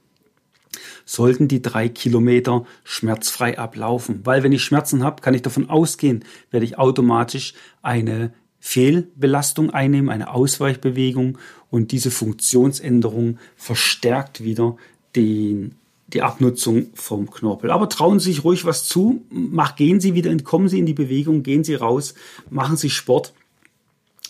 [1.05, 4.23] sollten die drei Kilometer schmerzfrei ablaufen.
[4.25, 10.11] Weil wenn ich Schmerzen habe, kann ich davon ausgehen, werde ich automatisch eine Fehlbelastung einnehmen,
[10.11, 11.39] eine Ausweichbewegung
[11.71, 14.77] und diese Funktionsänderung verstärkt wieder
[15.15, 15.77] den,
[16.13, 17.71] die Abnutzung vom Knorpel.
[17.71, 20.95] Aber trauen Sie sich ruhig was zu, mach, gehen Sie wieder, kommen Sie in die
[20.95, 22.15] Bewegung, gehen Sie raus,
[22.51, 23.33] machen Sie Sport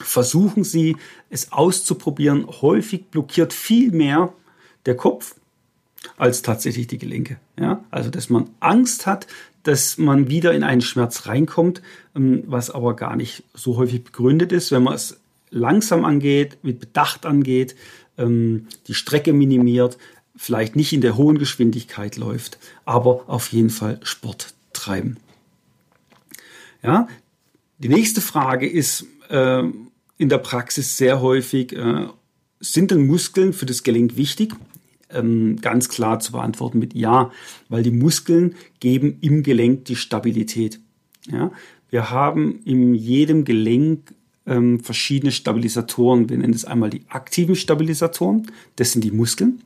[0.00, 0.96] versuchen Sie
[1.30, 2.46] es auszuprobieren.
[2.60, 4.32] Häufig blockiert viel mehr
[4.86, 5.36] der Kopf
[6.16, 7.38] als tatsächlich die Gelenke.
[7.58, 7.84] Ja?
[7.90, 9.26] Also, dass man Angst hat,
[9.62, 11.82] dass man wieder in einen Schmerz reinkommt,
[12.16, 16.80] ähm, was aber gar nicht so häufig begründet ist, wenn man es langsam angeht, mit
[16.80, 17.76] Bedacht angeht,
[18.18, 19.98] ähm, die Strecke minimiert,
[20.36, 25.18] vielleicht nicht in der hohen Geschwindigkeit läuft, aber auf jeden Fall Sport treiben.
[26.82, 27.08] Ja,
[27.78, 29.62] die nächste Frage ist, äh,
[30.18, 32.06] in der Praxis sehr häufig, äh,
[32.60, 34.54] sind denn Muskeln für das Gelenk wichtig?
[35.10, 37.30] Ähm, ganz klar zu beantworten mit Ja,
[37.68, 40.80] weil die Muskeln geben im Gelenk die Stabilität.
[41.28, 41.52] Ja?
[41.90, 44.14] Wir haben in jedem Gelenk
[44.46, 46.28] ähm, verschiedene Stabilisatoren.
[46.28, 49.60] Wir nennen es einmal die aktiven Stabilisatoren, das sind die Muskeln.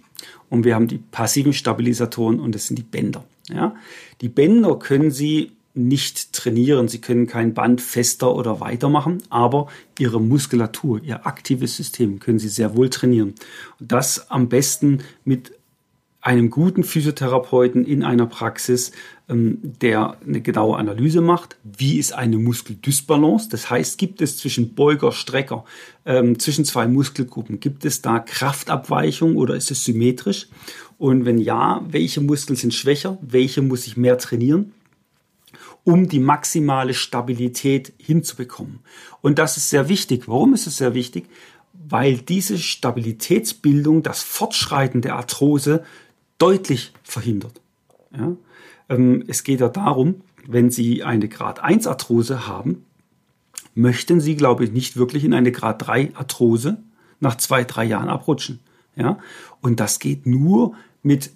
[0.48, 3.24] Und wir haben die passiven Stabilisatoren und das sind die Bänder.
[3.48, 3.74] Ja?
[4.20, 6.88] Die Bänder können Sie nicht trainieren.
[6.88, 12.38] Sie können kein Band fester oder weiter machen, aber ihre Muskulatur, ihr aktives System können
[12.38, 13.34] sie sehr wohl trainieren.
[13.78, 15.52] Und das am besten mit
[16.26, 18.90] einem guten Physiotherapeuten in einer Praxis,
[19.28, 21.56] ähm, der eine genaue Analyse macht.
[21.62, 23.48] Wie ist eine Muskeldysbalance?
[23.48, 25.64] Das heißt, gibt es zwischen Beuger, Strecker,
[26.04, 30.48] ähm, zwischen zwei Muskelgruppen, gibt es da Kraftabweichung oder ist es symmetrisch?
[30.98, 33.18] Und wenn ja, welche Muskeln sind schwächer?
[33.20, 34.72] Welche muss ich mehr trainieren?
[35.84, 38.80] um die maximale Stabilität hinzubekommen.
[39.22, 40.26] Und das ist sehr wichtig.
[40.26, 41.26] Warum ist es sehr wichtig?
[41.72, 45.84] Weil diese Stabilitätsbildung das Fortschreiten der Arthrose
[46.38, 47.60] deutlich verhindert.
[48.16, 48.36] Ja?
[48.88, 52.84] Ähm, es geht ja darum, wenn Sie eine Grad 1 Arthrose haben,
[53.74, 56.78] möchten Sie, glaube ich, nicht wirklich in eine Grad 3 Arthrose
[57.20, 58.60] nach zwei, drei Jahren abrutschen.
[58.94, 59.18] Ja?
[59.60, 61.32] Und das geht nur mit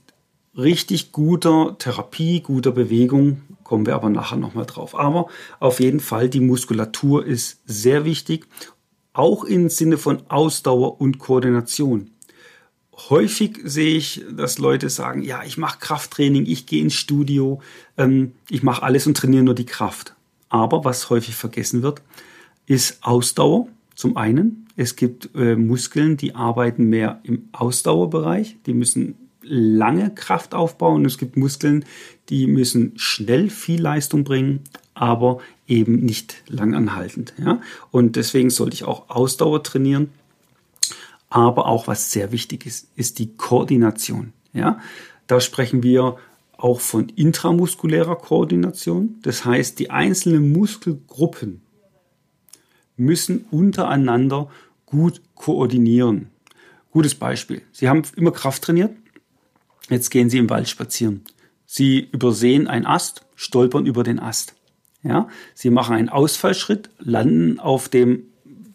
[0.57, 4.99] richtig guter Therapie, guter Bewegung, kommen wir aber nachher nochmal drauf.
[4.99, 5.29] Aber
[5.61, 8.47] auf jeden Fall, die Muskulatur ist sehr wichtig,
[9.13, 12.11] auch im Sinne von Ausdauer und Koordination.
[13.09, 17.61] Häufig sehe ich, dass Leute sagen, ja, ich mache Krafttraining, ich gehe ins Studio,
[17.97, 20.15] ähm, ich mache alles und trainiere nur die Kraft.
[20.49, 22.03] Aber was häufig vergessen wird,
[22.67, 24.67] ist Ausdauer zum einen.
[24.77, 31.05] Es gibt äh, Muskeln, die arbeiten mehr im Ausdauerbereich, die müssen lange Kraft aufbauen.
[31.05, 31.85] Es gibt Muskeln,
[32.29, 34.61] die müssen schnell viel Leistung bringen,
[34.95, 37.33] aber eben nicht langanhaltend.
[37.39, 37.61] Ja?
[37.91, 40.11] Und deswegen sollte ich auch Ausdauer trainieren.
[41.31, 44.33] Aber auch was sehr wichtig ist, ist die Koordination.
[44.53, 44.81] Ja?
[45.27, 46.17] Da sprechen wir
[46.59, 49.17] auch von intramuskulärer Koordination.
[49.23, 51.63] Das heißt, die einzelnen Muskelgruppen
[52.97, 54.51] müssen untereinander
[54.85, 56.29] gut koordinieren.
[56.91, 57.63] Gutes Beispiel.
[57.73, 58.95] Sie haben immer Kraft trainiert.
[59.89, 61.23] Jetzt gehen Sie im Wald spazieren.
[61.65, 64.55] Sie übersehen einen Ast, stolpern über den Ast.
[65.03, 68.25] Ja, Sie machen einen Ausfallschritt, landen auf dem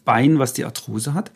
[0.04, 1.30] Bein, was die Arthrose hat.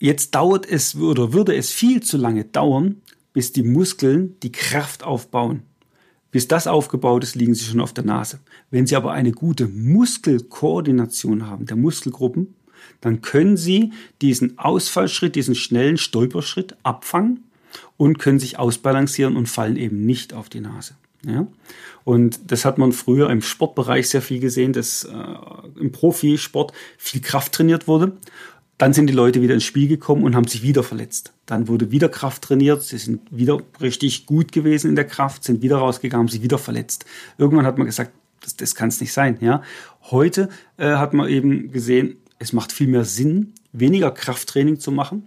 [0.00, 3.02] Jetzt dauert es oder würde es viel zu lange dauern,
[3.34, 5.62] bis die Muskeln die Kraft aufbauen.
[6.30, 8.40] Bis das aufgebaut ist, liegen sie schon auf der Nase.
[8.70, 12.54] Wenn Sie aber eine gute Muskelkoordination haben, der Muskelgruppen,
[13.00, 17.44] dann können Sie diesen Ausfallschritt, diesen schnellen Stolperschritt abfangen
[17.96, 20.94] und können sich ausbalancieren und fallen eben nicht auf die Nase.
[21.26, 21.46] Ja?
[22.04, 27.20] Und das hat man früher im Sportbereich sehr viel gesehen, dass äh, im Profisport viel
[27.20, 28.12] Kraft trainiert wurde.
[28.80, 31.34] Dann sind die Leute wieder ins Spiel gekommen und haben sich wieder verletzt.
[31.44, 35.60] Dann wurde wieder Kraft trainiert, sie sind wieder richtig gut gewesen in der Kraft, sind
[35.60, 37.04] wieder rausgegangen, haben sich wieder verletzt.
[37.36, 39.36] Irgendwann hat man gesagt, das, das kann es nicht sein.
[39.42, 39.62] Ja?
[40.10, 45.26] Heute äh, hat man eben gesehen, es macht viel mehr Sinn, weniger Krafttraining zu machen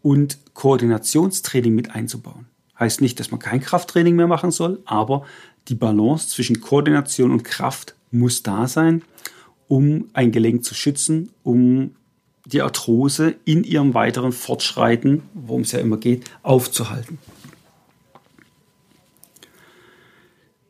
[0.00, 2.46] und Koordinationstraining mit einzubauen.
[2.78, 5.26] Heißt nicht, dass man kein Krafttraining mehr machen soll, aber
[5.68, 9.02] die Balance zwischen Koordination und Kraft muss da sein,
[9.68, 11.90] um ein Gelenk zu schützen, um
[12.46, 17.18] die Arthrose in ihrem weiteren Fortschreiten, worum es ja immer geht, aufzuhalten.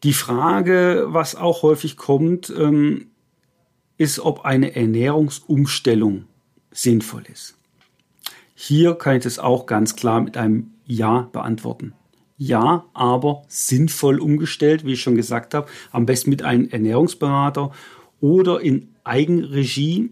[0.05, 3.07] Die Frage, was auch häufig kommt, ähm,
[3.97, 6.27] ist, ob eine Ernährungsumstellung
[6.71, 7.57] sinnvoll ist.
[8.55, 11.95] Hier kann ich das auch ganz klar mit einem Ja beantworten.
[12.37, 17.71] Ja, aber sinnvoll umgestellt, wie ich schon gesagt habe, am besten mit einem Ernährungsberater
[18.21, 20.11] oder in Eigenregie.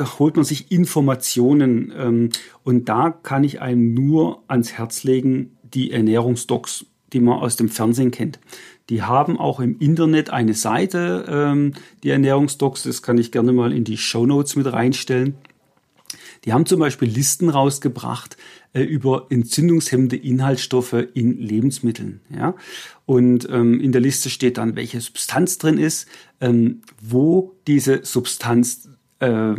[0.00, 2.30] Da holt man sich Informationen ähm,
[2.64, 7.68] und da kann ich einem nur ans Herz legen, die Ernährungsdocs, die man aus dem
[7.68, 8.40] Fernsehen kennt.
[8.88, 13.74] Die haben auch im Internet eine Seite, ähm, die Ernährungsdocs, das kann ich gerne mal
[13.74, 15.34] in die Show Notes mit reinstellen.
[16.46, 18.38] Die haben zum Beispiel Listen rausgebracht
[18.72, 22.22] äh, über entzündungshemmende Inhaltsstoffe in Lebensmitteln.
[22.34, 22.54] Ja?
[23.04, 26.08] Und ähm, in der Liste steht dann, welche Substanz drin ist,
[26.40, 29.56] ähm, wo diese Substanz äh,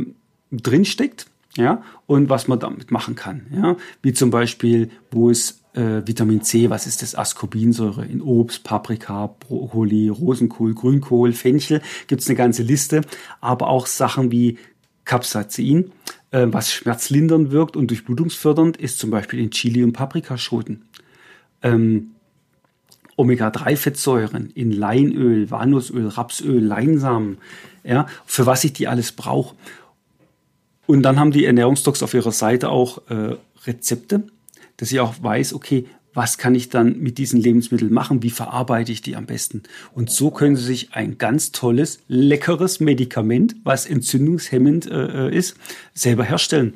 [0.51, 3.47] drinsteckt ja, und was man damit machen kann.
[3.53, 3.77] Ja?
[4.01, 7.15] Wie zum Beispiel, wo es äh, Vitamin C, was ist das?
[7.15, 13.01] Ascorbinsäure in Obst, Paprika, Brokkoli, Rosenkohl, Grünkohl, Fenchel, gibt es eine ganze Liste,
[13.39, 14.57] aber auch Sachen wie
[15.05, 15.91] Capsaicin,
[16.31, 20.83] äh, was schmerzlindernd wirkt und durchblutungsfördernd, ist zum Beispiel in Chili- und Paprikaschoten.
[21.63, 22.11] Ähm,
[23.17, 27.37] Omega-3-Fettsäuren in Leinöl, Walnussöl, Rapsöl, Leinsamen,
[27.83, 29.55] ja, für was ich die alles brauche.
[30.91, 34.23] Und dann haben die Ernährungsdocs auf ihrer Seite auch äh, Rezepte,
[34.75, 38.23] dass ich auch weiß, okay, was kann ich dann mit diesen Lebensmitteln machen?
[38.23, 39.63] Wie verarbeite ich die am besten?
[39.93, 45.55] Und so können Sie sich ein ganz tolles, leckeres Medikament, was entzündungshemmend äh, äh, ist,
[45.93, 46.73] selber herstellen.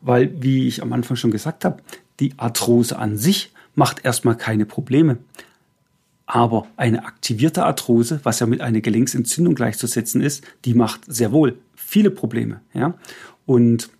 [0.00, 1.82] Weil, wie ich am Anfang schon gesagt habe,
[2.20, 5.18] die Arthrose an sich macht erstmal keine Probleme.
[6.24, 11.58] Aber eine aktivierte Arthrose, was ja mit einer Gelenksentzündung gleichzusetzen ist, die macht sehr wohl
[11.74, 12.60] viele Probleme.
[12.74, 12.94] Ja?
[13.46, 13.90] Und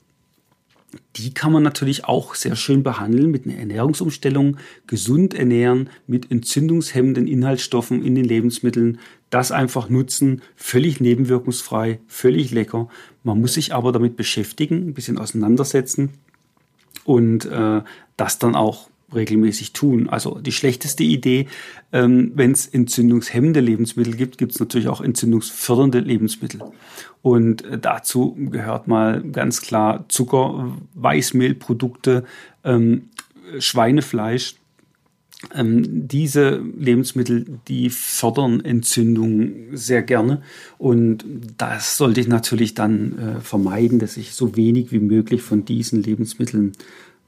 [1.16, 7.26] die kann man natürlich auch sehr schön behandeln mit einer Ernährungsumstellung, gesund ernähren, mit entzündungshemmenden
[7.26, 8.98] Inhaltsstoffen in den Lebensmitteln,
[9.30, 12.88] das einfach nutzen, völlig nebenwirkungsfrei, völlig lecker.
[13.24, 16.10] Man muss sich aber damit beschäftigen, ein bisschen auseinandersetzen.
[17.04, 17.82] und äh,
[18.16, 20.08] das dann auch regelmäßig tun.
[20.08, 21.46] Also die schlechteste Idee,
[21.92, 26.62] ähm, wenn es entzündungshemmende Lebensmittel gibt, gibt es natürlich auch entzündungsfördernde Lebensmittel.
[27.22, 32.24] Und äh, dazu gehört mal ganz klar Zucker, Weißmehlprodukte,
[32.64, 33.10] ähm,
[33.58, 34.56] Schweinefleisch.
[35.54, 40.42] Ähm, diese Lebensmittel, die fördern Entzündungen sehr gerne.
[40.78, 41.24] Und
[41.58, 46.02] das sollte ich natürlich dann äh, vermeiden, dass ich so wenig wie möglich von diesen
[46.02, 46.72] Lebensmitteln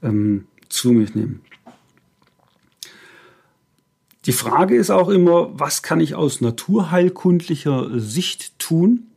[0.01, 1.35] ähm, zu mir nehme.
[4.29, 9.07] Die Frage ist auch immer, was kann ich aus naturheilkundlicher Sicht tun?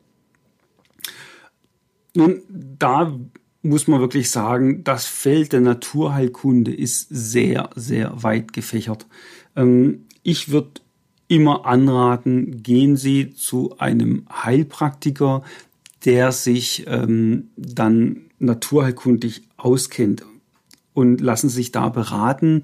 [2.15, 3.15] Nun, da
[3.61, 9.05] muss man wirklich sagen, das Feld der Naturheilkunde ist sehr, sehr weit gefächert.
[9.55, 10.81] Ähm, ich würde
[11.29, 15.43] immer anraten, gehen Sie zu einem Heilpraktiker,
[16.07, 20.25] der sich ähm, dann naturheilkundlich auskennt
[20.95, 22.63] und lassen sich da beraten,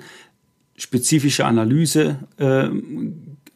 [0.78, 2.68] spezifische Analyse äh,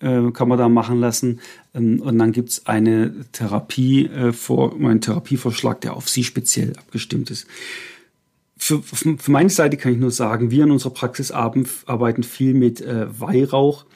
[0.02, 1.40] äh, kann man da machen lassen.
[1.74, 6.74] Ähm, und dann gibt es eine Therapie, äh, vor, einen Therapievorschlag, der auf Sie speziell
[6.76, 7.46] abgestimmt ist.
[8.56, 12.80] Für, für meine Seite kann ich nur sagen, wir in unserer Praxis arbeiten viel mit
[12.80, 13.86] äh, Weihrauch.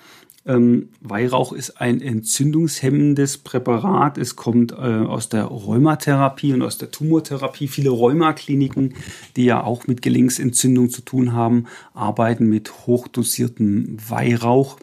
[0.47, 4.17] Ähm, Weihrauch ist ein entzündungshemmendes Präparat.
[4.17, 7.67] Es kommt äh, aus der Rheumatherapie und aus der Tumortherapie.
[7.67, 8.95] Viele Rheumakliniken,
[9.35, 14.79] die ja auch mit Gelenksentzündung zu tun haben, arbeiten mit hochdosiertem Weihrauch.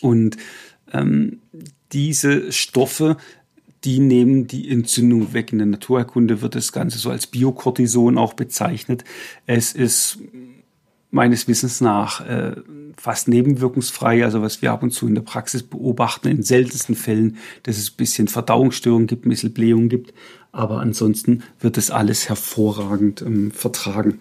[0.00, 0.36] Und
[0.92, 1.40] ähm,
[1.90, 3.16] diese Stoffe,
[3.82, 5.52] die nehmen die Entzündung weg.
[5.52, 9.04] In der Naturerkunde wird das Ganze so als Biokortison auch bezeichnet.
[9.46, 10.18] Es ist
[11.10, 12.56] meines Wissens nach äh,
[12.96, 17.38] fast nebenwirkungsfrei, also was wir ab und zu in der Praxis beobachten, in seltensten Fällen,
[17.64, 20.14] dass es ein bisschen Verdauungsstörungen gibt, ein bisschen Blähungen gibt,
[20.52, 24.20] aber ansonsten wird das alles hervorragend ähm, vertragen.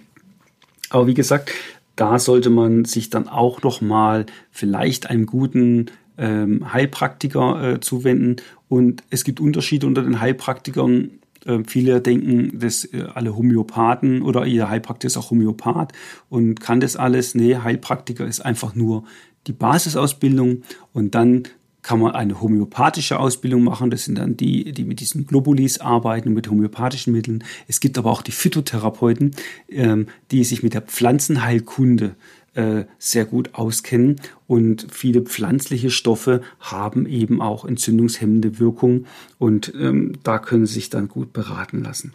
[0.89, 1.51] Aber wie gesagt,
[1.95, 8.37] da sollte man sich dann auch noch mal vielleicht einem guten ähm, Heilpraktiker äh, zuwenden.
[8.67, 11.11] Und es gibt Unterschiede unter den Heilpraktikern.
[11.45, 15.93] Äh, viele denken, dass äh, alle Homöopathen oder ihr Heilpraktiker ist auch Homöopath
[16.29, 17.35] und kann das alles.
[17.35, 19.03] Nee, Heilpraktiker ist einfach nur
[19.47, 21.43] die Basisausbildung und dann
[21.81, 23.89] kann man eine homöopathische Ausbildung machen.
[23.89, 27.43] Das sind dann die, die mit diesen Globulis arbeiten, mit homöopathischen Mitteln.
[27.67, 29.31] Es gibt aber auch die Phytotherapeuten,
[29.69, 32.15] ähm, die sich mit der Pflanzenheilkunde
[32.59, 34.17] äh, sehr gut auskennen.
[34.45, 39.05] Und viele pflanzliche Stoffe haben eben auch entzündungshemmende Wirkung.
[39.37, 42.13] Und ähm, da können Sie sich dann gut beraten lassen.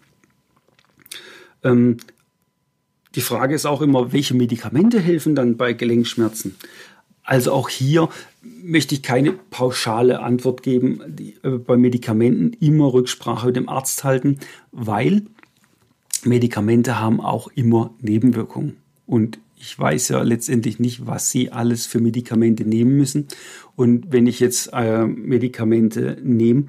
[1.62, 1.96] Ähm,
[3.14, 6.56] die Frage ist auch immer, welche Medikamente helfen dann bei Gelenkschmerzen?
[7.22, 8.10] Also auch hier
[8.62, 11.00] möchte ich keine pauschale Antwort geben.
[11.06, 14.40] Die, äh, bei Medikamenten immer Rücksprache mit dem Arzt halten,
[14.72, 15.22] weil
[16.22, 18.76] Medikamente haben auch immer Nebenwirkungen.
[19.06, 23.28] Und ich weiß ja letztendlich nicht, was Sie alles für Medikamente nehmen müssen.
[23.76, 26.64] Und wenn ich jetzt äh, Medikamente nehme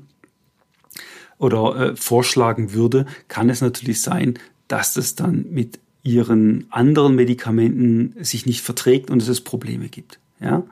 [1.38, 8.16] oder äh, vorschlagen würde, kann es natürlich sein, dass das dann mit Ihren anderen Medikamenten
[8.24, 10.20] sich nicht verträgt und es Probleme gibt.
[10.40, 10.64] Ja?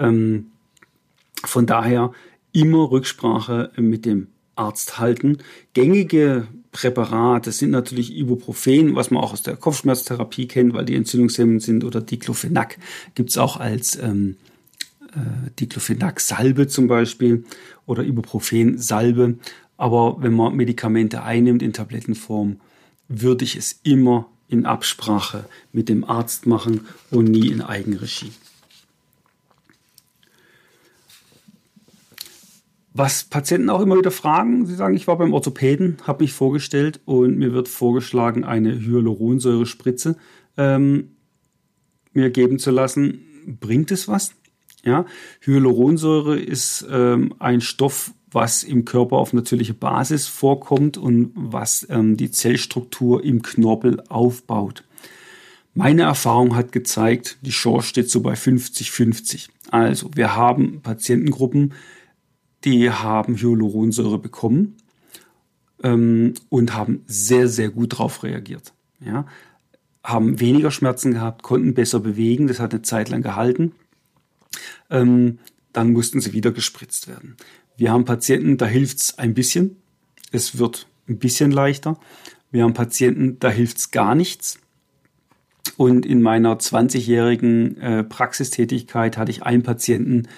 [0.00, 0.46] Ähm,
[1.44, 2.12] von daher
[2.50, 5.38] immer Rücksprache mit dem Arzt halten.
[5.72, 11.62] Gängige Präparate sind natürlich Ibuprofen, was man auch aus der Kopfschmerztherapie kennt, weil die entzündungshemmend
[11.62, 12.78] sind, oder Diclofenac
[13.14, 14.36] gibt es auch als ähm,
[15.12, 17.44] äh, Diclofenac-Salbe zum Beispiel
[17.86, 19.38] oder Ibuprofen-Salbe.
[19.76, 22.60] Aber wenn man Medikamente einnimmt in Tablettenform,
[23.08, 28.32] würde ich es immer in Absprache mit dem Arzt machen und nie in Eigenregie.
[32.92, 37.00] Was Patienten auch immer wieder fragen, sie sagen, ich war beim Orthopäden, habe mich vorgestellt
[37.04, 40.16] und mir wird vorgeschlagen, eine Hyaluronsäure-Spritze
[40.56, 41.16] ähm,
[42.12, 43.20] mir geben zu lassen.
[43.60, 44.34] Bringt es was?
[44.84, 45.04] Ja,
[45.42, 52.16] Hyaluronsäure ist ähm, ein Stoff, was im Körper auf natürliche Basis vorkommt und was ähm,
[52.16, 54.84] die Zellstruktur im Knorpel aufbaut.
[55.74, 59.48] Meine Erfahrung hat gezeigt, die Chance steht so bei 50-50.
[59.70, 61.74] Also wir haben Patientengruppen,
[62.64, 64.76] die haben Hyaluronsäure bekommen
[65.82, 68.72] ähm, und haben sehr, sehr gut darauf reagiert.
[69.00, 69.26] Ja?
[70.02, 73.72] Haben weniger Schmerzen gehabt, konnten besser bewegen, das hat eine Zeit lang gehalten.
[74.90, 75.38] Ähm,
[75.72, 77.36] dann mussten sie wieder gespritzt werden.
[77.76, 79.76] Wir haben Patienten, da hilft es ein bisschen.
[80.32, 81.98] Es wird ein bisschen leichter.
[82.50, 84.58] Wir haben Patienten, da hilft es gar nichts.
[85.76, 90.28] Und in meiner 20-jährigen äh, Praxistätigkeit hatte ich einen Patienten,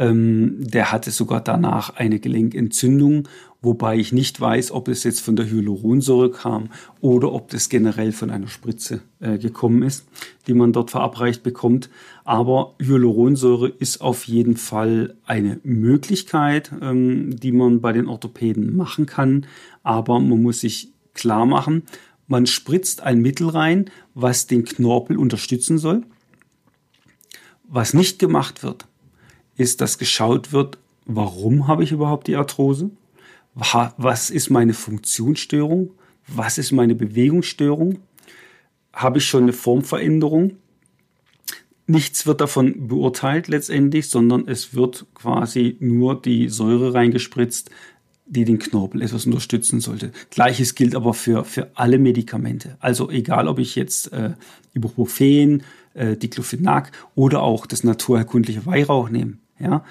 [0.00, 3.28] ähm, der hatte sogar danach eine Gelenkentzündung
[3.62, 6.70] wobei ich nicht weiß, ob es jetzt von der Hyaluronsäure kam
[7.00, 10.06] oder ob das generell von einer Spritze äh, gekommen ist,
[10.46, 11.90] die man dort verabreicht bekommt.
[12.24, 19.06] Aber Hyaluronsäure ist auf jeden Fall eine Möglichkeit, ähm, die man bei den Orthopäden machen
[19.06, 19.46] kann.
[19.82, 21.82] Aber man muss sich klar machen,
[22.26, 26.02] man spritzt ein Mittel rein, was den Knorpel unterstützen soll.
[27.72, 28.86] Was nicht gemacht wird,
[29.60, 32.90] ist, dass geschaut wird, warum habe ich überhaupt die Arthrose?
[33.54, 35.90] Was ist meine Funktionsstörung?
[36.26, 37.98] Was ist meine Bewegungsstörung?
[38.92, 40.56] Habe ich schon eine Formveränderung?
[41.86, 47.70] Nichts wird davon beurteilt letztendlich, sondern es wird quasi nur die Säure reingespritzt,
[48.26, 50.12] die den Knorpel etwas unterstützen sollte.
[50.30, 52.76] Gleiches gilt aber für, für alle Medikamente.
[52.78, 54.34] Also egal, ob ich jetzt äh,
[54.72, 59.38] Ibuprofen, äh, Diclofenac oder auch das naturherkundliche Weihrauch nehme.
[59.60, 59.84] Ja?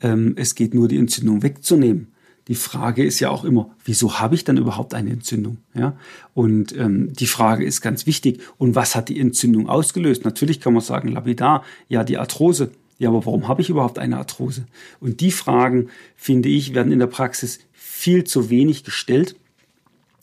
[0.00, 2.12] Ähm, es geht nur, die Entzündung wegzunehmen.
[2.48, 5.58] Die Frage ist ja auch immer, wieso habe ich dann überhaupt eine Entzündung?
[5.74, 5.96] Ja?
[6.32, 8.40] Und ähm, die Frage ist ganz wichtig.
[8.56, 10.24] Und was hat die Entzündung ausgelöst?
[10.24, 12.70] Natürlich kann man sagen, lapidar, ja, die Arthrose.
[12.98, 14.66] Ja, aber warum habe ich überhaupt eine Arthrose?
[15.00, 19.36] Und die Fragen, finde ich, werden in der Praxis viel zu wenig gestellt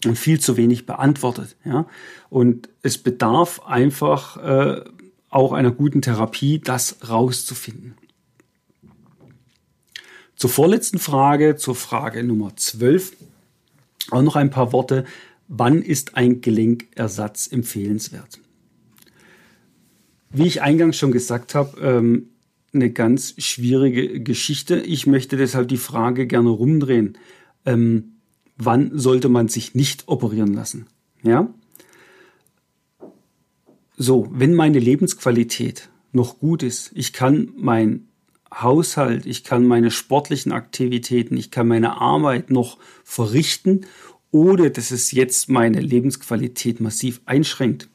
[0.06, 1.56] und viel zu wenig beantwortet.
[1.66, 1.86] Ja?
[2.30, 4.82] Und es bedarf einfach äh,
[5.30, 7.96] auch einer guten Therapie, das rauszufinden.
[10.44, 13.16] Zur vorletzten Frage, zur Frage Nummer 12,
[14.12, 15.06] auch noch ein paar Worte.
[15.48, 18.42] Wann ist ein Gelenkersatz empfehlenswert?
[20.32, 22.28] Wie ich eingangs schon gesagt habe, ähm,
[22.74, 24.82] eine ganz schwierige Geschichte.
[24.82, 27.18] Ich möchte deshalb die Frage gerne rumdrehen.
[27.66, 28.16] Ähm,
[28.58, 30.88] wann sollte man sich nicht operieren lassen?
[31.24, 31.54] Ja?
[33.96, 38.10] So, wenn meine Lebensqualität noch gut ist, ich kann mein
[38.62, 43.86] Haushalt, ich kann meine sportlichen Aktivitäten, ich kann meine Arbeit noch verrichten,
[44.32, 47.90] ohne dass es jetzt meine Lebensqualität massiv einschränkt,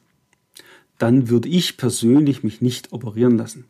[0.99, 3.65] dann würde ich persönlich mich nicht operieren lassen.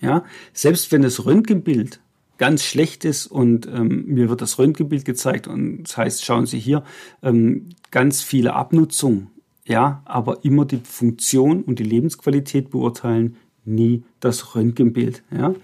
[0.00, 2.00] Ja, selbst wenn das Röntgenbild
[2.36, 6.58] ganz schlecht ist und ähm, mir wird das Röntgenbild gezeigt und das heißt, schauen Sie
[6.58, 6.84] hier,
[7.22, 9.30] ähm, ganz viele Abnutzung,
[9.66, 15.22] ja, aber immer die Funktion und die Lebensqualität beurteilen, nie das Röntgenbild.
[15.30, 15.54] Ja.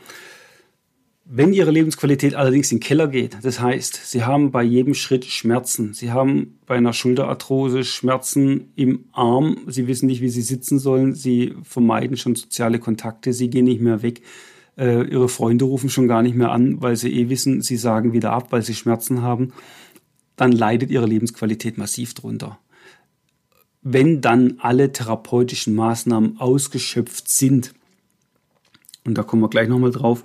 [1.33, 5.25] Wenn Ihre Lebensqualität allerdings in den Keller geht, das heißt, Sie haben bei jedem Schritt
[5.25, 10.81] Schmerzen, Sie haben bei einer Schulterarthrose Schmerzen im Arm, Sie wissen nicht, wie Sie sitzen
[10.81, 14.23] sollen, Sie vermeiden schon soziale Kontakte, Sie gehen nicht mehr weg,
[14.77, 18.13] äh, Ihre Freunde rufen schon gar nicht mehr an, weil Sie eh wissen, Sie sagen
[18.13, 19.53] wieder ab, weil Sie Schmerzen haben,
[20.35, 22.59] dann leidet Ihre Lebensqualität massiv drunter
[23.83, 27.73] wenn dann alle therapeutischen Maßnahmen ausgeschöpft sind,
[29.05, 30.25] und da kommen wir gleich nochmal drauf,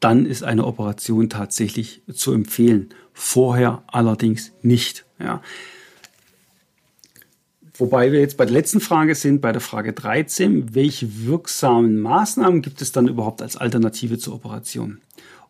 [0.00, 2.90] dann ist eine Operation tatsächlich zu empfehlen.
[3.12, 5.04] Vorher allerdings nicht.
[5.18, 5.40] Ja.
[7.76, 12.62] Wobei wir jetzt bei der letzten Frage sind, bei der Frage 13, welche wirksamen Maßnahmen
[12.62, 14.98] gibt es dann überhaupt als Alternative zur Operation?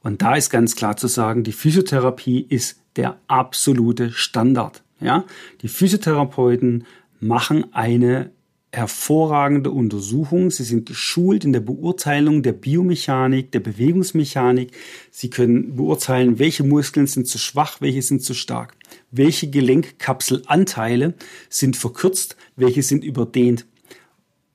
[0.02, 4.82] Und da ist ganz klar zu sagen, die Physiotherapie ist der absolute Standard.
[5.00, 5.24] Ja?
[5.62, 6.86] Die Physiotherapeuten
[7.20, 8.30] machen eine
[8.74, 10.50] hervorragende Untersuchung.
[10.50, 14.72] Sie sind geschult in der Beurteilung der Biomechanik, der Bewegungsmechanik.
[15.10, 18.74] Sie können beurteilen, welche Muskeln sind zu schwach, welche sind zu stark.
[19.10, 21.14] Welche Gelenkkapselanteile
[21.48, 23.66] sind verkürzt, welche sind überdehnt.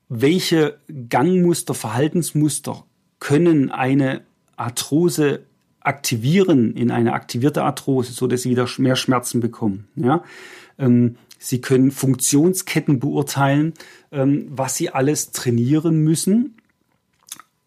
[0.08, 2.84] Welche Gangmuster, Verhaltensmuster
[3.20, 4.22] können eine
[4.56, 5.44] Arthrose
[5.80, 9.88] aktivieren in eine aktivierte Arthrose, so dass sie wieder mehr Schmerzen bekommen.
[9.96, 10.22] Ja?
[10.78, 13.72] Ähm, Sie können Funktionsketten beurteilen,
[14.12, 16.56] ähm, was Sie alles trainieren müssen,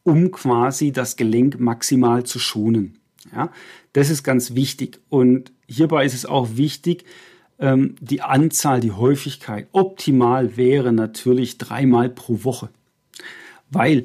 [0.04, 3.00] um quasi das Gelenk maximal zu schonen.
[3.36, 3.52] Ja,
[3.94, 5.02] das ist ganz wichtig.
[5.10, 7.04] Und hierbei ist es auch wichtig,
[7.58, 9.68] ähm, die Anzahl, die Häufigkeit.
[9.72, 12.70] Optimal wäre natürlich dreimal pro Woche.
[13.72, 14.04] Weil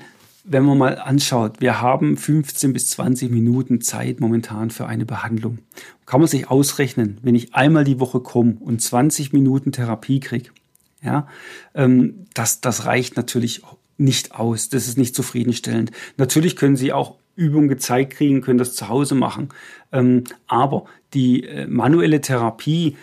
[0.51, 5.59] wenn man mal anschaut, wir haben 15 bis 20 Minuten Zeit momentan für eine Behandlung.
[6.07, 10.51] Kann man sich ausrechnen, wenn ich einmal die Woche komme und 20 Minuten Therapie kriege,
[11.03, 11.29] ja,
[11.75, 13.63] ähm, das, das reicht natürlich
[13.99, 14.69] nicht aus.
[14.69, 15.91] Das ist nicht zufriedenstellend.
[16.17, 19.51] Natürlich können Sie auch Übungen gezeigt kriegen, können das zu Hause machen.
[19.93, 22.97] Ähm, aber die äh, manuelle Therapie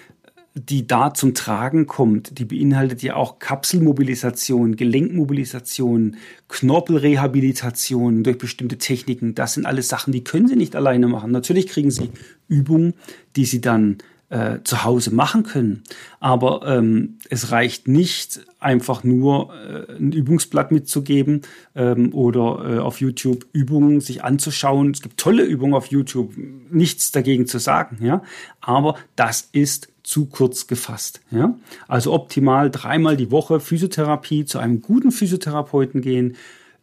[0.55, 6.15] die da zum Tragen kommt, die beinhaltet ja auch Kapselmobilisation, Gelenkmobilisation,
[6.47, 9.35] Knorpelrehabilitation durch bestimmte Techniken.
[9.35, 11.31] Das sind alles Sachen, die können Sie nicht alleine machen.
[11.31, 12.09] Natürlich kriegen Sie
[12.47, 12.93] Übungen,
[13.35, 13.97] die Sie dann
[14.29, 15.83] äh, zu Hause machen können.
[16.21, 21.41] Aber ähm, es reicht nicht, einfach nur äh, ein Übungsblatt mitzugeben
[21.75, 24.91] ähm, oder äh, auf YouTube Übungen sich anzuschauen.
[24.91, 26.33] Es gibt tolle Übungen auf YouTube,
[26.71, 28.23] nichts dagegen zu sagen, ja.
[28.61, 31.19] Aber das ist zu kurz gefasst.
[31.31, 31.57] Ja?
[31.87, 36.35] Also optimal dreimal die Woche Physiotherapie zu einem guten Physiotherapeuten gehen.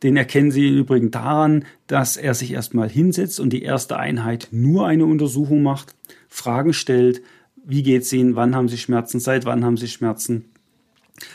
[0.03, 4.87] Den erkennen Sie übrigens daran, dass er sich erstmal hinsetzt und die erste Einheit nur
[4.87, 5.95] eine Untersuchung macht,
[6.29, 7.23] Fragen stellt,
[7.65, 10.47] wie geht's Ihnen, wann haben Sie Schmerzen, seit wann haben Sie Schmerzen,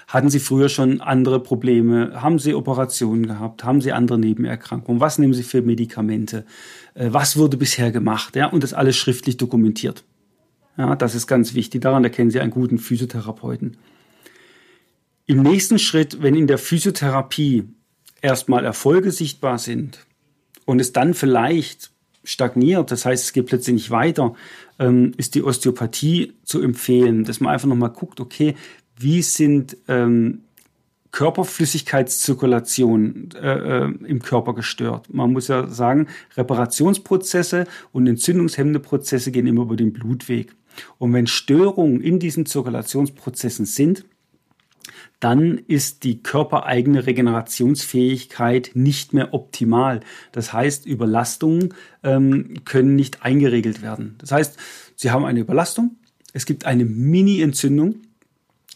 [0.08, 2.22] hatten Sie früher schon andere Probleme?
[2.22, 3.64] Haben Sie Operationen gehabt?
[3.64, 5.00] Haben Sie andere Nebenerkrankungen?
[5.00, 6.46] Was nehmen Sie für Medikamente?
[6.94, 8.36] Äh, was wurde bisher gemacht?
[8.36, 10.04] Ja, und das alles schriftlich dokumentiert.
[10.78, 11.82] Ja, das ist ganz wichtig.
[11.82, 13.78] Daran erkennen Sie einen guten Physiotherapeuten.
[15.26, 17.66] Im nächsten Schritt, wenn in der Physiotherapie
[18.22, 20.06] erstmal Erfolge sichtbar sind
[20.66, 21.92] und es dann vielleicht
[22.24, 24.36] stagniert, das heißt, es geht plötzlich nicht weiter,
[24.80, 28.56] ähm, ist die Osteopathie zu empfehlen, dass man einfach nochmal guckt, okay,
[28.98, 30.42] wie sind ähm,
[31.12, 35.14] Körperflüssigkeitszirkulation äh, äh, im Körper gestört.
[35.14, 40.54] Man muss ja sagen, Reparationsprozesse und entzündungshemmende Prozesse gehen immer über den Blutweg.
[40.98, 44.06] Und wenn Störungen in diesen Zirkulationsprozessen sind,
[45.20, 50.02] dann ist die körpereigene Regenerationsfähigkeit nicht mehr optimal.
[50.32, 51.74] Das heißt, Überlastungen
[52.04, 54.16] ähm, können nicht eingeregelt werden.
[54.20, 54.58] Das heißt,
[54.96, 55.98] Sie haben eine Überlastung,
[56.34, 57.96] es gibt eine Mini-Entzündung.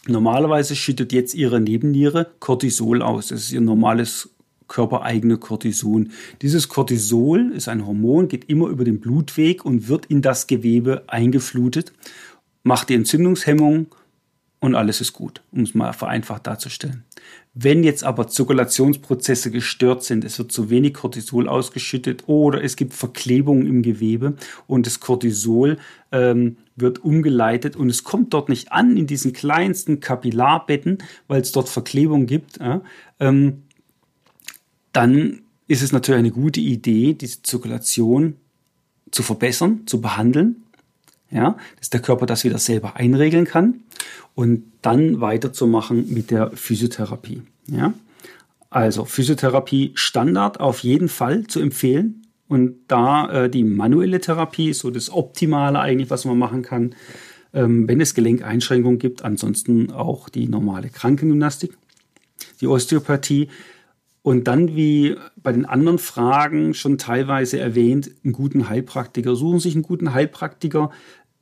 [0.08, 3.28] Normalerweise schüttet jetzt Ihre Nebenniere Cortisol aus.
[3.28, 4.31] Das ist Ihr normales
[4.72, 6.12] körpereigene Cortison.
[6.40, 11.04] Dieses Cortisol ist ein Hormon, geht immer über den Blutweg und wird in das Gewebe
[11.08, 11.92] eingeflutet,
[12.62, 13.88] macht die Entzündungshemmung
[14.60, 17.04] und alles ist gut, um es mal vereinfacht darzustellen.
[17.52, 22.94] Wenn jetzt aber Zirkulationsprozesse gestört sind, es wird zu wenig Cortisol ausgeschüttet oder es gibt
[22.94, 25.76] Verklebungen im Gewebe und das Cortisol
[26.12, 30.98] ähm, wird umgeleitet und es kommt dort nicht an in diesen kleinsten Kapillarbetten,
[31.28, 32.78] weil es dort Verklebung gibt, äh,
[33.20, 33.64] ähm,
[34.92, 38.36] dann ist es natürlich eine gute Idee, diese Zirkulation
[39.10, 40.62] zu verbessern, zu behandeln,
[41.30, 43.80] ja, dass der Körper das wieder selber einregeln kann
[44.34, 47.42] und dann weiterzumachen mit der Physiotherapie.
[47.68, 47.94] Ja.
[48.70, 52.22] Also Physiotherapie Standard auf jeden Fall zu empfehlen
[52.52, 56.94] und da äh, die manuelle Therapie ist so das Optimale eigentlich, was man machen kann,
[57.54, 59.24] ähm, wenn es Gelenkeinschränkungen gibt.
[59.24, 61.72] Ansonsten auch die normale Krankengymnastik.
[62.60, 63.48] Die Osteopathie
[64.22, 69.34] und dann, wie bei den anderen Fragen schon teilweise erwähnt, einen guten Heilpraktiker.
[69.34, 70.90] Suchen sich einen guten Heilpraktiker,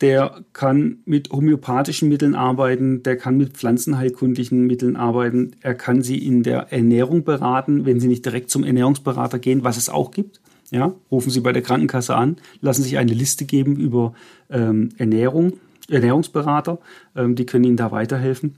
[0.00, 6.16] der kann mit homöopathischen Mitteln arbeiten, der kann mit pflanzenheilkundlichen Mitteln arbeiten, er kann sie
[6.16, 10.40] in der Ernährung beraten, wenn sie nicht direkt zum Ernährungsberater gehen, was es auch gibt.
[10.70, 14.14] Ja, rufen Sie bei der Krankenkasse an, lassen sich eine Liste geben über
[14.50, 15.54] ähm, Ernährung,
[15.88, 16.78] Ernährungsberater,
[17.16, 18.54] ähm, die können Ihnen da weiterhelfen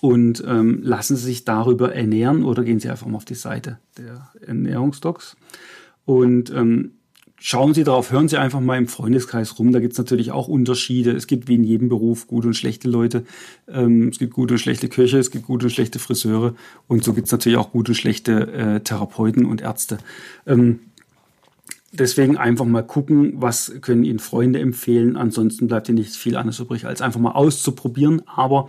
[0.00, 3.78] und ähm, lassen Sie sich darüber ernähren oder gehen Sie einfach mal auf die Seite
[3.96, 5.36] der Ernährungsdocs
[6.04, 6.92] und ähm,
[7.38, 9.72] schauen Sie darauf, hören Sie einfach mal im Freundeskreis rum.
[9.72, 11.12] Da gibt es natürlich auch Unterschiede.
[11.12, 13.24] Es gibt wie in jedem Beruf gute und schlechte Leute.
[13.68, 16.54] Ähm, es gibt gute und schlechte Köche, es gibt gute und schlechte Friseure
[16.88, 19.98] und so gibt es natürlich auch gute und schlechte äh, Therapeuten und Ärzte.
[20.46, 20.80] Ähm,
[21.92, 25.16] deswegen einfach mal gucken, was können Ihnen Freunde empfehlen.
[25.16, 28.22] Ansonsten bleibt Ihnen nicht viel anderes übrig, als einfach mal auszuprobieren.
[28.26, 28.68] Aber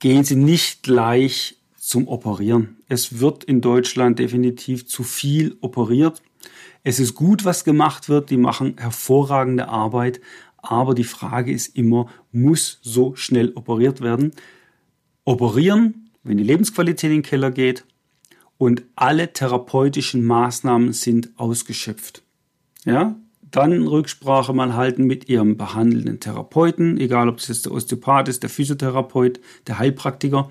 [0.00, 2.78] gehen Sie nicht gleich zum Operieren.
[2.88, 6.22] Es wird in Deutschland definitiv zu viel operiert.
[6.82, 8.30] Es ist gut, was gemacht wird.
[8.30, 10.20] Die machen hervorragende Arbeit.
[10.56, 14.32] Aber die Frage ist immer, muss so schnell operiert werden?
[15.24, 17.84] Operieren, wenn die Lebensqualität in den Keller geht
[18.58, 22.22] und alle therapeutischen Maßnahmen sind ausgeschöpft.
[22.84, 23.16] Ja,
[23.50, 28.42] dann Rücksprache mal halten mit ihrem behandelnden Therapeuten, egal ob es jetzt der Osteopath ist,
[28.42, 30.50] der Physiotherapeut, der Heilpraktiker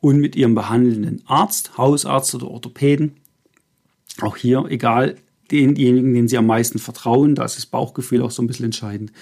[0.00, 3.16] und mit ihrem behandelnden Arzt, Hausarzt oder Orthopäden.
[4.20, 5.16] Auch hier, egal
[5.50, 9.12] denjenigen, denen sie am meisten vertrauen, da ist das Bauchgefühl auch so ein bisschen entscheidend,